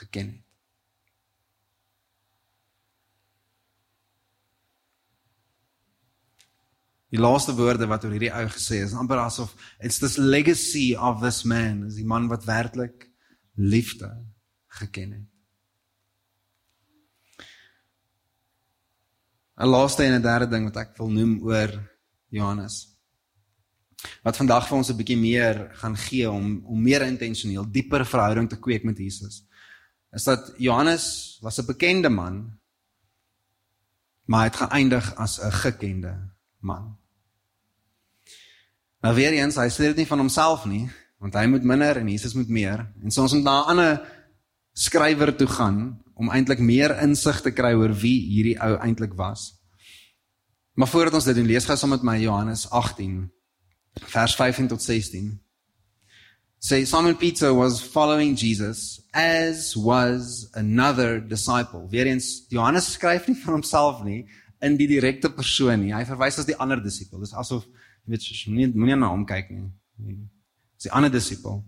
[0.00, 0.49] geken het.
[7.10, 11.20] Die laaste woorde wat oor hierdie ou gesê is, amper asof it's this legacy of
[11.20, 13.08] this man, is die man wat werklik
[13.58, 14.12] liefde
[14.78, 15.30] geken het.
[19.60, 21.70] 'n laaste en 'n derde ding wat ek wil noem oor
[22.28, 22.96] Johannes.
[24.22, 28.48] Wat vandag vir ons 'n bietjie meer gaan gee om om meer intentioneel dieper verhouding
[28.48, 29.44] te kweek met Jesus.
[30.12, 32.58] Is dat Johannes was 'n bekende man,
[34.24, 36.99] maar hy het geëindig as 'n gekende man.
[39.00, 40.84] Nou weer eens, hy sê dit nie van homself nie,
[41.20, 42.84] want hy moet minder en Jesus moet meer.
[43.00, 44.00] En soms moet na 'n ander
[44.72, 49.56] skrywer toe gaan om eintlik meer insig te kry oor wie hierdie ou eintlik was.
[50.74, 53.30] Maar voordat ons dit doen, lees gou saam met my Johannes 18
[53.94, 55.40] vers 15 tot 16.
[56.58, 61.88] Say Simon Peter was following Jesus as was another disciple.
[61.88, 64.26] Weerens Johannes skryf nie van homself nie
[64.60, 65.94] in die direkte persoon nie.
[65.94, 67.20] Hy verwys as die ander disipel.
[67.20, 67.64] Dis asof
[68.10, 69.68] weet, moenie moenie na hom kyk nie.
[70.80, 71.62] Dis ander disipel.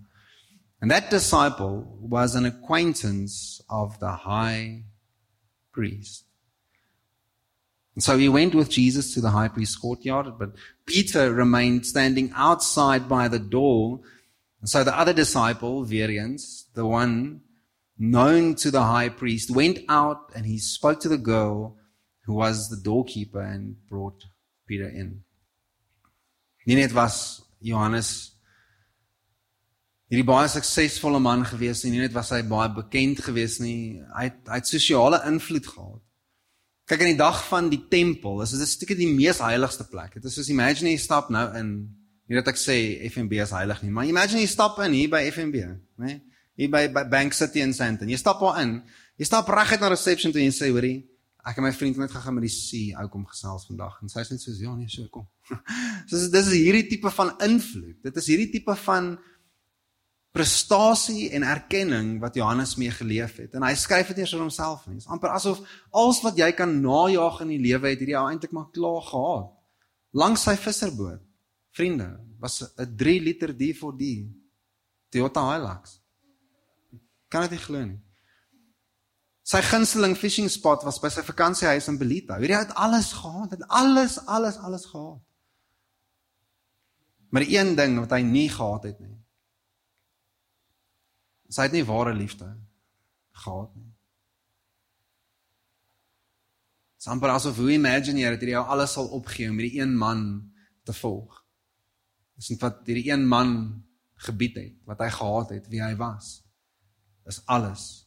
[0.81, 4.85] And that disciple was an acquaintance of the high
[5.73, 6.25] priest.
[7.95, 10.55] And so he went with Jesus to the high priest's courtyard, but
[10.87, 14.01] Peter remained standing outside by the door.
[14.61, 17.43] And so the other disciple, Varians, the one
[17.99, 21.77] known to the high priest, went out and he spoke to the girl
[22.25, 24.25] who was the doorkeeper and brought
[24.67, 25.23] Peter in.
[26.67, 28.33] Nie net was Johannes
[30.13, 34.27] hierdie baie suksesvolle man gewees nie, nie net was hy baie bekend gewees nie, hy
[34.29, 36.03] het, hy het sosiale invloed gehad.
[36.91, 40.13] Kyk in die dag van die tempel, is dit 'n stukkie die mees heiligste plek.
[40.15, 41.89] Dit is soos imagine jy stap nou in,
[42.29, 45.31] nie dat ek sê FNB is heilig nie, maar imagine jy stap in hier by
[45.31, 45.65] FNB,
[45.97, 46.21] né?
[46.57, 48.09] Hier by, by Bank City in Sandton.
[48.09, 48.83] Jy stap daar in.
[49.17, 51.09] Jy stap reguit na reception toe en jy sê, "Hoorie,
[51.45, 54.09] ek en my vriend het net gegaan met die see ou kom gesels vandag." En
[54.09, 55.29] sy sê net soos, "Ja, nee, so kom."
[56.07, 58.03] so dis is hierdie tipe van invloed.
[58.03, 59.19] Dit is hierdie tipe van
[60.33, 63.53] prestasie en erkenning wat Johannes mee geleef het.
[63.55, 64.97] En hy skryf dit eers oor homself nie.
[64.97, 68.25] Dit is amper asof alles wat jy kan najag in die lewe het hierdie ou
[68.31, 69.51] eintlik maar klaar gehad.
[70.17, 71.21] Langs sy visserboot.
[71.77, 72.09] Vriende,
[72.41, 74.05] was 'n 3 liter D4D
[75.11, 76.01] Toyota Hilux.
[77.29, 78.01] Kan dit glo nie.
[79.43, 82.39] Sy gunsteling fishing spot was by sy vakansiehuis in Belita.
[82.39, 85.19] Hierdie het alles gehad, het alles, alles, alles gehad.
[87.33, 89.17] Maar een ding wat hy nie gehad het nie,
[91.53, 92.49] Sy het nie ware liefde
[93.45, 93.91] gehad nie.
[97.03, 100.23] Samper asof hoe imagine jy dat jy alles sal opgee om hierdie een man
[100.87, 101.43] te volg.
[102.39, 103.83] Dis net wat hierdie een man
[104.23, 106.39] gebied het, wat hy gehad het, wie hy was.
[107.29, 108.02] Is alles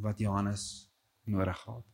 [0.00, 0.90] wat Johannes
[1.24, 1.84] nodig gehad.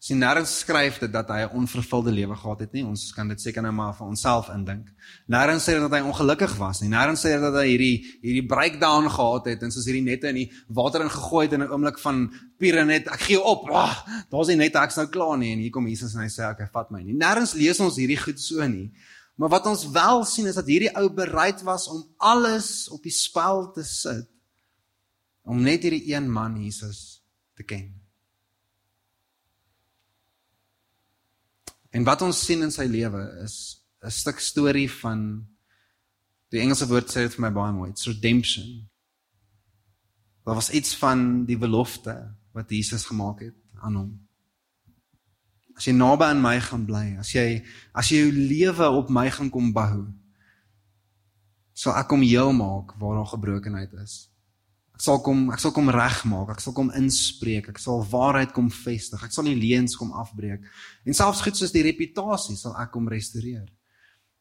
[0.00, 2.84] sien nêrens skryf dit dat hy 'n onvervulde lewe gehad het nie.
[2.84, 4.88] Ons kan dit seker nou maar vir onsself indink.
[5.28, 6.88] Nêrens sê dat hy ongelukkig was nie.
[6.88, 10.52] Nêrens sê dat hy hierdie hierdie breakdown gehad het en soos hierdie nette in die
[10.68, 13.68] water ingegooi het in 'n oomblik van pure net ek gee op.
[13.70, 13.94] Oh,
[14.30, 16.68] Daar's nie net ek's nou klaar nie en hier kom Jesus en hy sê okay,
[16.72, 17.14] vat my nie.
[17.14, 18.90] Nêrens lees ons hierdie goed so nie.
[19.36, 23.12] Maar wat ons wel sien is dat hierdie ou bereid was om alles op die
[23.12, 24.28] spel te sit
[25.50, 27.24] om net hierdie een man Jesus
[27.58, 27.88] te ken.
[31.90, 35.46] En wat ons sien in sy lewe is 'n stuk storie van
[36.50, 38.88] die Engelse woord sê dit vir my baie mooi, it's redemption.
[40.44, 44.28] Daar was iets van die belofte wat Jesus gemaak het aan hom.
[45.76, 49.30] As jy naby aan my gaan bly, as jy as jy jou lewe op my
[49.30, 50.06] gaan kom bou,
[51.72, 54.29] sal ek hom heel maak waar daar gebrokenheid is.
[55.00, 58.66] Ek sal kom, ek sal kom regmaak, ek sal kom inspreek, ek sal waarheid kom
[58.68, 60.66] vestig, ek sal nie leuns kom afbreek.
[61.08, 63.64] En selfs goed soos die reputasie sal ek kom restoreer.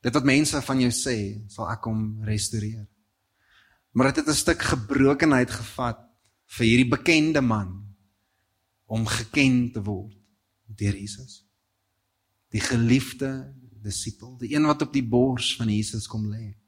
[0.03, 1.15] Dit wat mense van jou sê,
[1.47, 2.83] sal ek kom restoreer.
[3.95, 6.03] Maar dit het 'n stuk gebrokenheid gevat
[6.59, 7.95] vir hierdie bekende man
[8.85, 10.11] om geken te word
[10.67, 11.45] deur Jesus.
[12.51, 13.47] Die geliefde
[13.79, 16.58] disipel, die een wat op die bors van Jesus kom lê.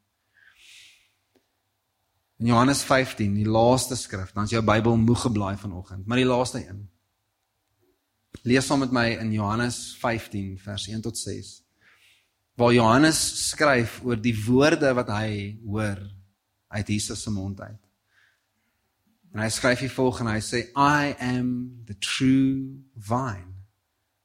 [2.41, 6.25] In Johannes 15, die laaste skrif, dan is jou Bybel moeg geblaai vanoggend, maar die
[6.25, 6.79] laaste een.
[8.49, 11.51] Lees saam met my in Johannes 15 vers 1 tot 6.
[12.57, 13.19] Waar Johannes
[13.51, 16.01] skryf oor die woorde wat hy hoor
[16.73, 17.79] uit Jesus se mond uit.
[19.35, 23.53] En hy skryf hier volgens hy sê I am the true vine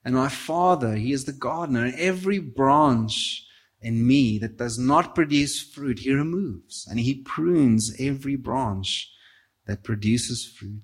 [0.06, 3.45] and my father he is the gardener and every branch
[3.80, 9.12] in me that does not produce fruit, he removes, and he prunes every branch
[9.66, 10.82] that produces fruit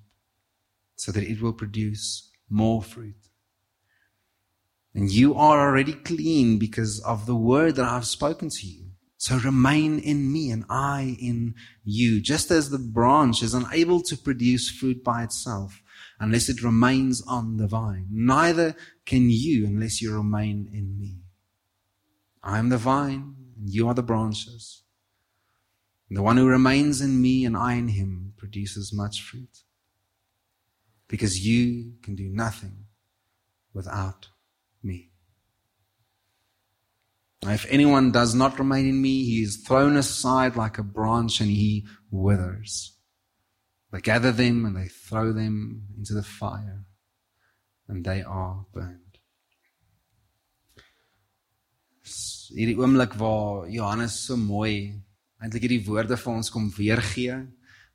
[0.95, 3.15] so that it will produce more fruit.
[4.93, 8.91] And you are already clean because of the word that I've spoken to you.
[9.17, 12.21] So remain in me and I in you.
[12.21, 15.81] Just as the branch is unable to produce fruit by itself
[16.19, 18.75] unless it remains on the vine, neither
[19.05, 21.22] can you unless you remain in me.
[22.43, 24.83] I am the vine, and you are the branches.
[26.09, 29.59] And the one who remains in me and I in him produces much fruit.
[31.07, 32.85] Because you can do nothing
[33.73, 34.27] without
[34.83, 35.11] me.
[37.43, 41.41] Now, if anyone does not remain in me, he is thrown aside like a branch
[41.41, 42.97] and he withers.
[43.91, 46.85] They gather them and they throw them into the fire,
[47.87, 49.02] and they are burned.
[52.53, 54.93] Hierdie oomblik waar Johannes so mooi
[55.43, 57.41] eintlik hierdie woorde vir ons kom weergee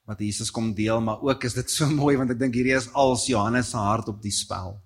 [0.08, 2.88] wat Jesus kom deel, maar ook is dit so mooi want ek dink hierdie is
[2.96, 4.76] als Johannes se hart op die spel.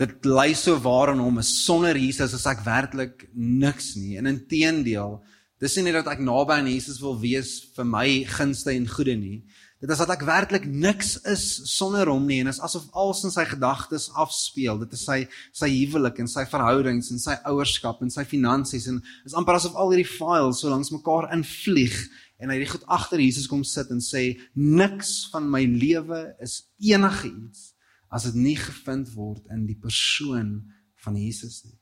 [0.00, 4.16] Dit lei so waar in hom is sonder Jesus is ek werklik niks nie.
[4.20, 5.18] En inteendeel,
[5.60, 9.16] dis nie net dat ek naby aan Jesus wil wees vir my gunste en goeie
[9.16, 9.40] nie.
[9.80, 13.32] Dit is dat ek werklik niks is sonder hom nie en is asof alles in
[13.32, 14.76] sy gedagtes afspeel.
[14.82, 15.22] Dit is sy
[15.56, 19.78] sy huwelik en sy verhoudings en sy ouerskap en sy finansies en is amper asof
[19.80, 21.96] al hierdie files so langs mekaar invlieg
[22.40, 26.60] en hy het goed agter Jesus kom sit en sê niks van my lewe is
[26.84, 27.70] enigiets
[28.12, 30.58] as dit nie gevind word in die persoon
[31.00, 31.78] van Jesus nie.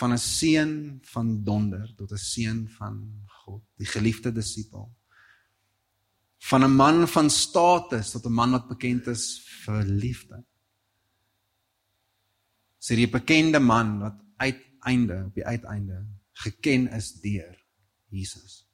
[0.00, 0.74] Van 'n seun
[1.14, 2.98] van donder tot 'n seun van
[3.50, 4.88] God, die geliefde disipel.
[6.50, 10.44] Van 'n man van status tot 'n man wat bekend is vir liefde.
[12.78, 17.56] Sy die bekende man wat uiteinde op die uiteinde geken is deur
[18.08, 18.66] Jesus.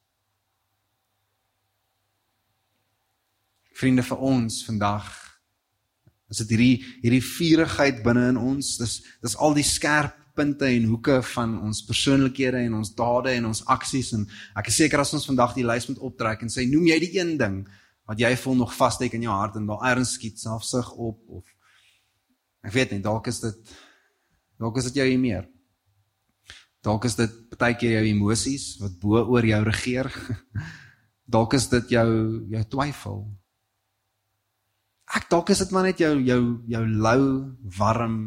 [3.73, 5.11] Vriende vir ons vandag
[6.31, 8.77] is dit hierdie hierdie vurigheid binne in ons.
[8.79, 13.49] Dis dis al die skerp punte en hoeke van ons persoonlikhede en ons dade en
[13.51, 14.29] ons aksies en
[14.61, 17.13] ek is seker as ons vandag die lys moet optrek en sê noem jy die
[17.19, 17.59] een ding
[18.07, 21.45] wat jy voel nog vassteek in jou hart en daar erns skiet selfsug op of
[22.67, 23.77] ek weet nie dalk is dit
[24.61, 25.49] dalk is dit jou meer
[26.87, 30.11] dalk is dit baie keer jou emosies wat bo oor jou regeer.
[31.37, 32.09] Dalk is dit jou
[32.53, 33.23] jou twyfel.
[35.17, 37.23] Ek dalk is dit maar net jou jou jou lou
[37.79, 38.19] warm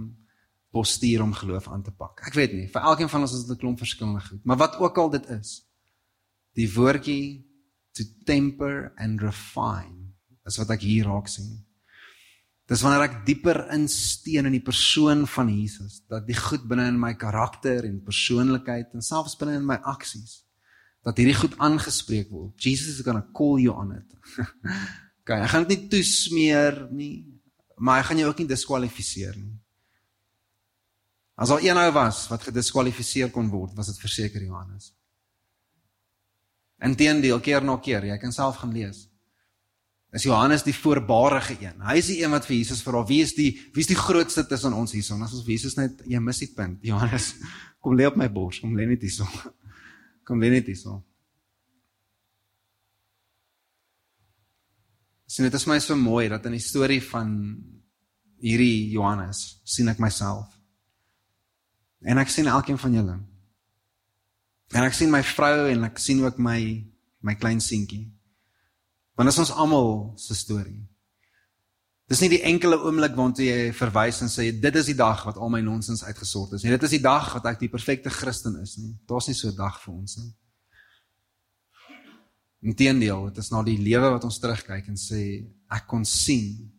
[0.71, 2.21] postuur om geloof aan te pak.
[2.27, 4.77] Ek weet nie, vir elkeen van ons is dit 'n klomp verskillende goed, maar wat
[4.77, 5.65] ook al dit is,
[6.53, 7.45] die woordjie
[7.93, 10.13] to temper and refine
[10.45, 11.65] is wat ek hier raak sien.
[12.69, 16.99] Dis wanneer ek dieper insteen in die persoon van Jesus, dat die goed binne in
[16.99, 20.43] my karakter en persoonlikheid en selfs binne in my aksies
[21.05, 22.53] dat hierdie goed aangespreek word.
[22.59, 24.09] Jesus is going to call you on it.
[25.23, 27.13] okay, ek gaan dit nie toesmeer nie,
[27.79, 29.55] maar ek gaan jou ook nie diskwalifiseer nie.
[31.39, 34.91] As daar een ou was wat gediskwalifiseer kon word, was dit verseker Johannes.
[36.83, 39.05] Inteendeel keer na keer, jy kan self gaan lees.
[40.11, 41.79] Is Johannes die voorbarige een.
[41.85, 44.43] Hy is die een wat vir Jesus vra, wie is die wie is die grootste
[44.49, 45.21] tussen ons hierson?
[45.23, 46.83] As ons Jesus net jy mis die punt.
[46.83, 47.31] Johannes,
[47.83, 49.29] kom lê op my bors, kom lê net hierson.
[50.29, 50.99] Kom lê net hierson.
[55.25, 57.31] Sien dit is my so mooi dat in die storie van
[58.37, 60.58] hierdie Johannes sien ek myself.
[62.01, 63.17] En ek sien elkeen van julle.
[64.71, 66.59] En ek sien my vrou en ek sien ook my
[67.19, 68.05] my klein seentjie.
[69.19, 70.79] Want dit is ons almal se storie.
[72.09, 75.37] Dis nie die enkele oomblik waartoe jy verwys en sê dit is die dag wat
[75.37, 76.71] al my nonsens uitgesort is nie.
[76.71, 78.95] Dit is die dag wat ek die perfekte Christen is nie.
[79.09, 80.31] Daar's nie so 'n dag vir ons nie.
[82.71, 86.71] Inteendeel, dit is na die lewe wat ons terugkyk en sê ek kon sien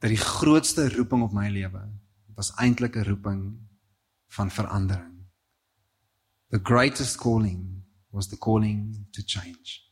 [0.00, 1.82] dat die grootste roeping op my lewe
[2.36, 3.42] was eintlik 'n roeping
[4.34, 5.14] van verandering.
[6.50, 9.82] The greatest calling was the calling to change.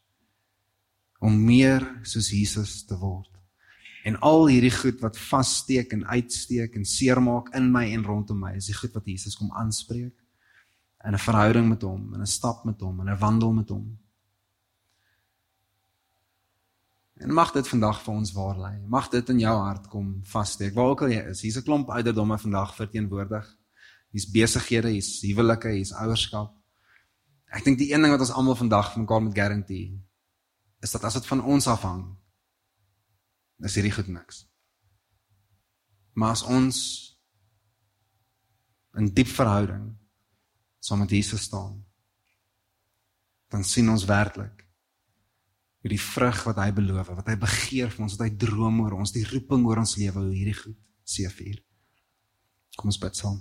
[1.19, 3.31] Om meer soos Jesus te word.
[4.03, 8.57] En al hierdie goed wat vassteek en uitsteek en seermaak in my en rondom my,
[8.59, 10.15] is die goed wat Jesus kom aanspreek
[11.03, 13.99] in 'n verhouding met hom, in 'n stap met hom, in 'n wandel met hom.
[17.15, 18.87] En mag dit vandag vir ons waar lê.
[18.87, 20.75] Mag dit in jou hart kom vassteek.
[20.75, 23.57] Waar ook al jy is, hier's 'n klomp ouderdomme vandag verteenwoordig
[24.13, 26.53] hier's besighede, hier's huwelike, hier's ouerskap.
[27.53, 29.93] Ek dink die een ding wat ons almal vandag van mekaar moet garandeer
[30.83, 32.01] is dat as dit van ons afhang,
[33.63, 34.41] is hierdie goed niks.
[36.19, 36.79] Maar as ons
[38.99, 39.93] in diep verhouding
[40.83, 41.79] saam met Jesus staan,
[43.55, 44.67] dan sien ons werklik
[45.83, 48.99] hoe die vrug wat hy beloof, wat hy begeer vir ons, wat hy droom oor
[48.99, 50.79] ons, die roeping oor ons lewe, hoe hierdie goed
[51.15, 51.63] seëvier.
[52.79, 53.41] Kom ons bid saam.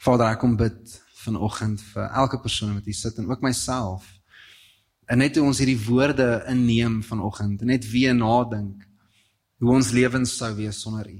[0.00, 4.06] Vader, ek kom bid vanoggend vir elke persoon wat hier sit en ook myself.
[5.04, 8.86] En net hoe ons hierdie woorde inneem vanoggend, net weer nadink
[9.60, 11.18] hoe ons lewens sou wees sonder U.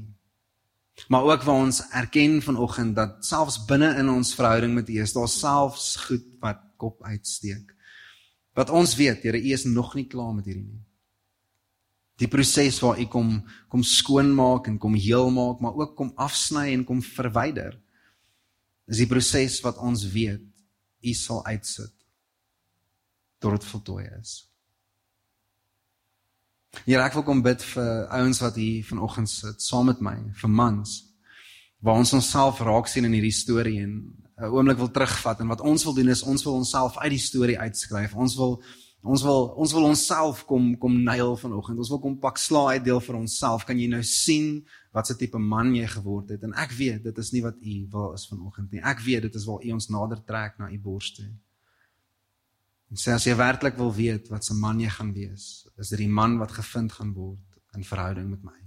[1.12, 5.12] Maar ook waar ons erken vanoggend dat selfs binne in ons verhouding met U is
[5.12, 7.76] daar selfs goed wat kop uitsteek.
[8.56, 10.80] Wat ons weet, Here, U is nog nie klaar met hierdie nie.
[12.16, 13.36] Die proses waar U kom
[13.68, 17.76] kom skoonmaak en kom heel maak, maar ook kom afsny en kom verwyder
[18.90, 20.42] is die proses wat ons weet
[21.00, 21.94] u sal uitsit
[23.40, 24.32] tot dit voltooi is.
[26.84, 30.52] Here ek wil kom bid vir ouens wat hier vanoggend sit saam met my, vir
[30.52, 30.98] mans
[31.80, 33.94] waar ons onsself raak sien in hierdie storie en
[34.36, 37.26] 'n oomblik wil terugvat en wat ons wil doen is ons wil onsself uit die
[37.28, 38.14] storie uitskryf.
[38.14, 38.60] Ons wil
[39.00, 41.78] Ons wil ons wil onsself kom kom nail vanoggend.
[41.78, 43.64] Ons wil kom pak slaai uitdeel vir onsself.
[43.64, 46.42] Kan jy nou sien wat se tipe man jy geword het?
[46.46, 48.82] En ek weet dit is nie wat u wil is vanoggend nie.
[48.82, 51.28] Ek weet dit is waar u ons nader trek na u bors toe.
[52.90, 56.02] En sê as jy werklik wil weet wat se man jy gaan wees, is dit
[56.02, 58.58] die man wat gevind gaan word in verhouding met my.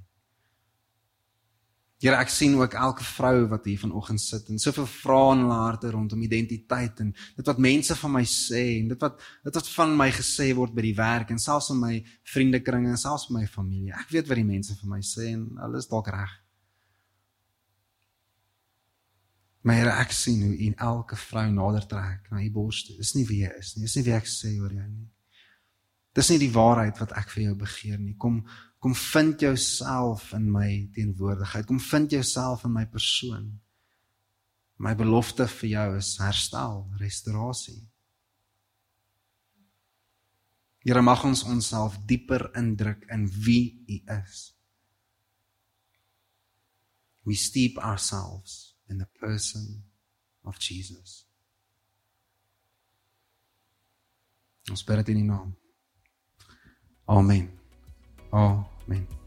[2.04, 5.62] Here ek sien ook elke vrou wat hier vanoggend sit en soveel vrae in haar
[5.70, 9.70] harte rondom identiteit en dit wat mense van my sê en dit wat dit wat
[9.78, 11.94] van my gesê word by die werk en selfs in my
[12.34, 13.96] vriendekringe en selfs my familie.
[13.96, 16.36] Ek weet wat die mense van my sê en hulle is dalk reg.
[19.64, 22.98] Maar Here, ek sien hoe U elke vrou nader trek na U bors toe.
[23.00, 23.86] Dis nie wie jy is nie.
[23.88, 25.08] Dis nie wie ek sê oor jou nie.
[26.14, 28.18] Dis nie die waarheid wat ek vir jou begeer nie.
[28.20, 28.44] Kom
[28.84, 31.66] kom vind jouself in my teenwoordigheid.
[31.66, 33.62] Kom vind jouself in my persoon.
[34.76, 37.80] My belofte vir jou is herstel, restaurasie.
[40.84, 44.42] Here mag ons onsself dieper indruk in wie U is.
[47.24, 49.86] We steep ourselves in the person
[50.44, 51.24] of Jesus.
[54.68, 55.56] Ons bid dit in U naam.
[57.08, 57.48] Amen.
[58.32, 58.73] Amen.
[58.88, 59.23] Amén.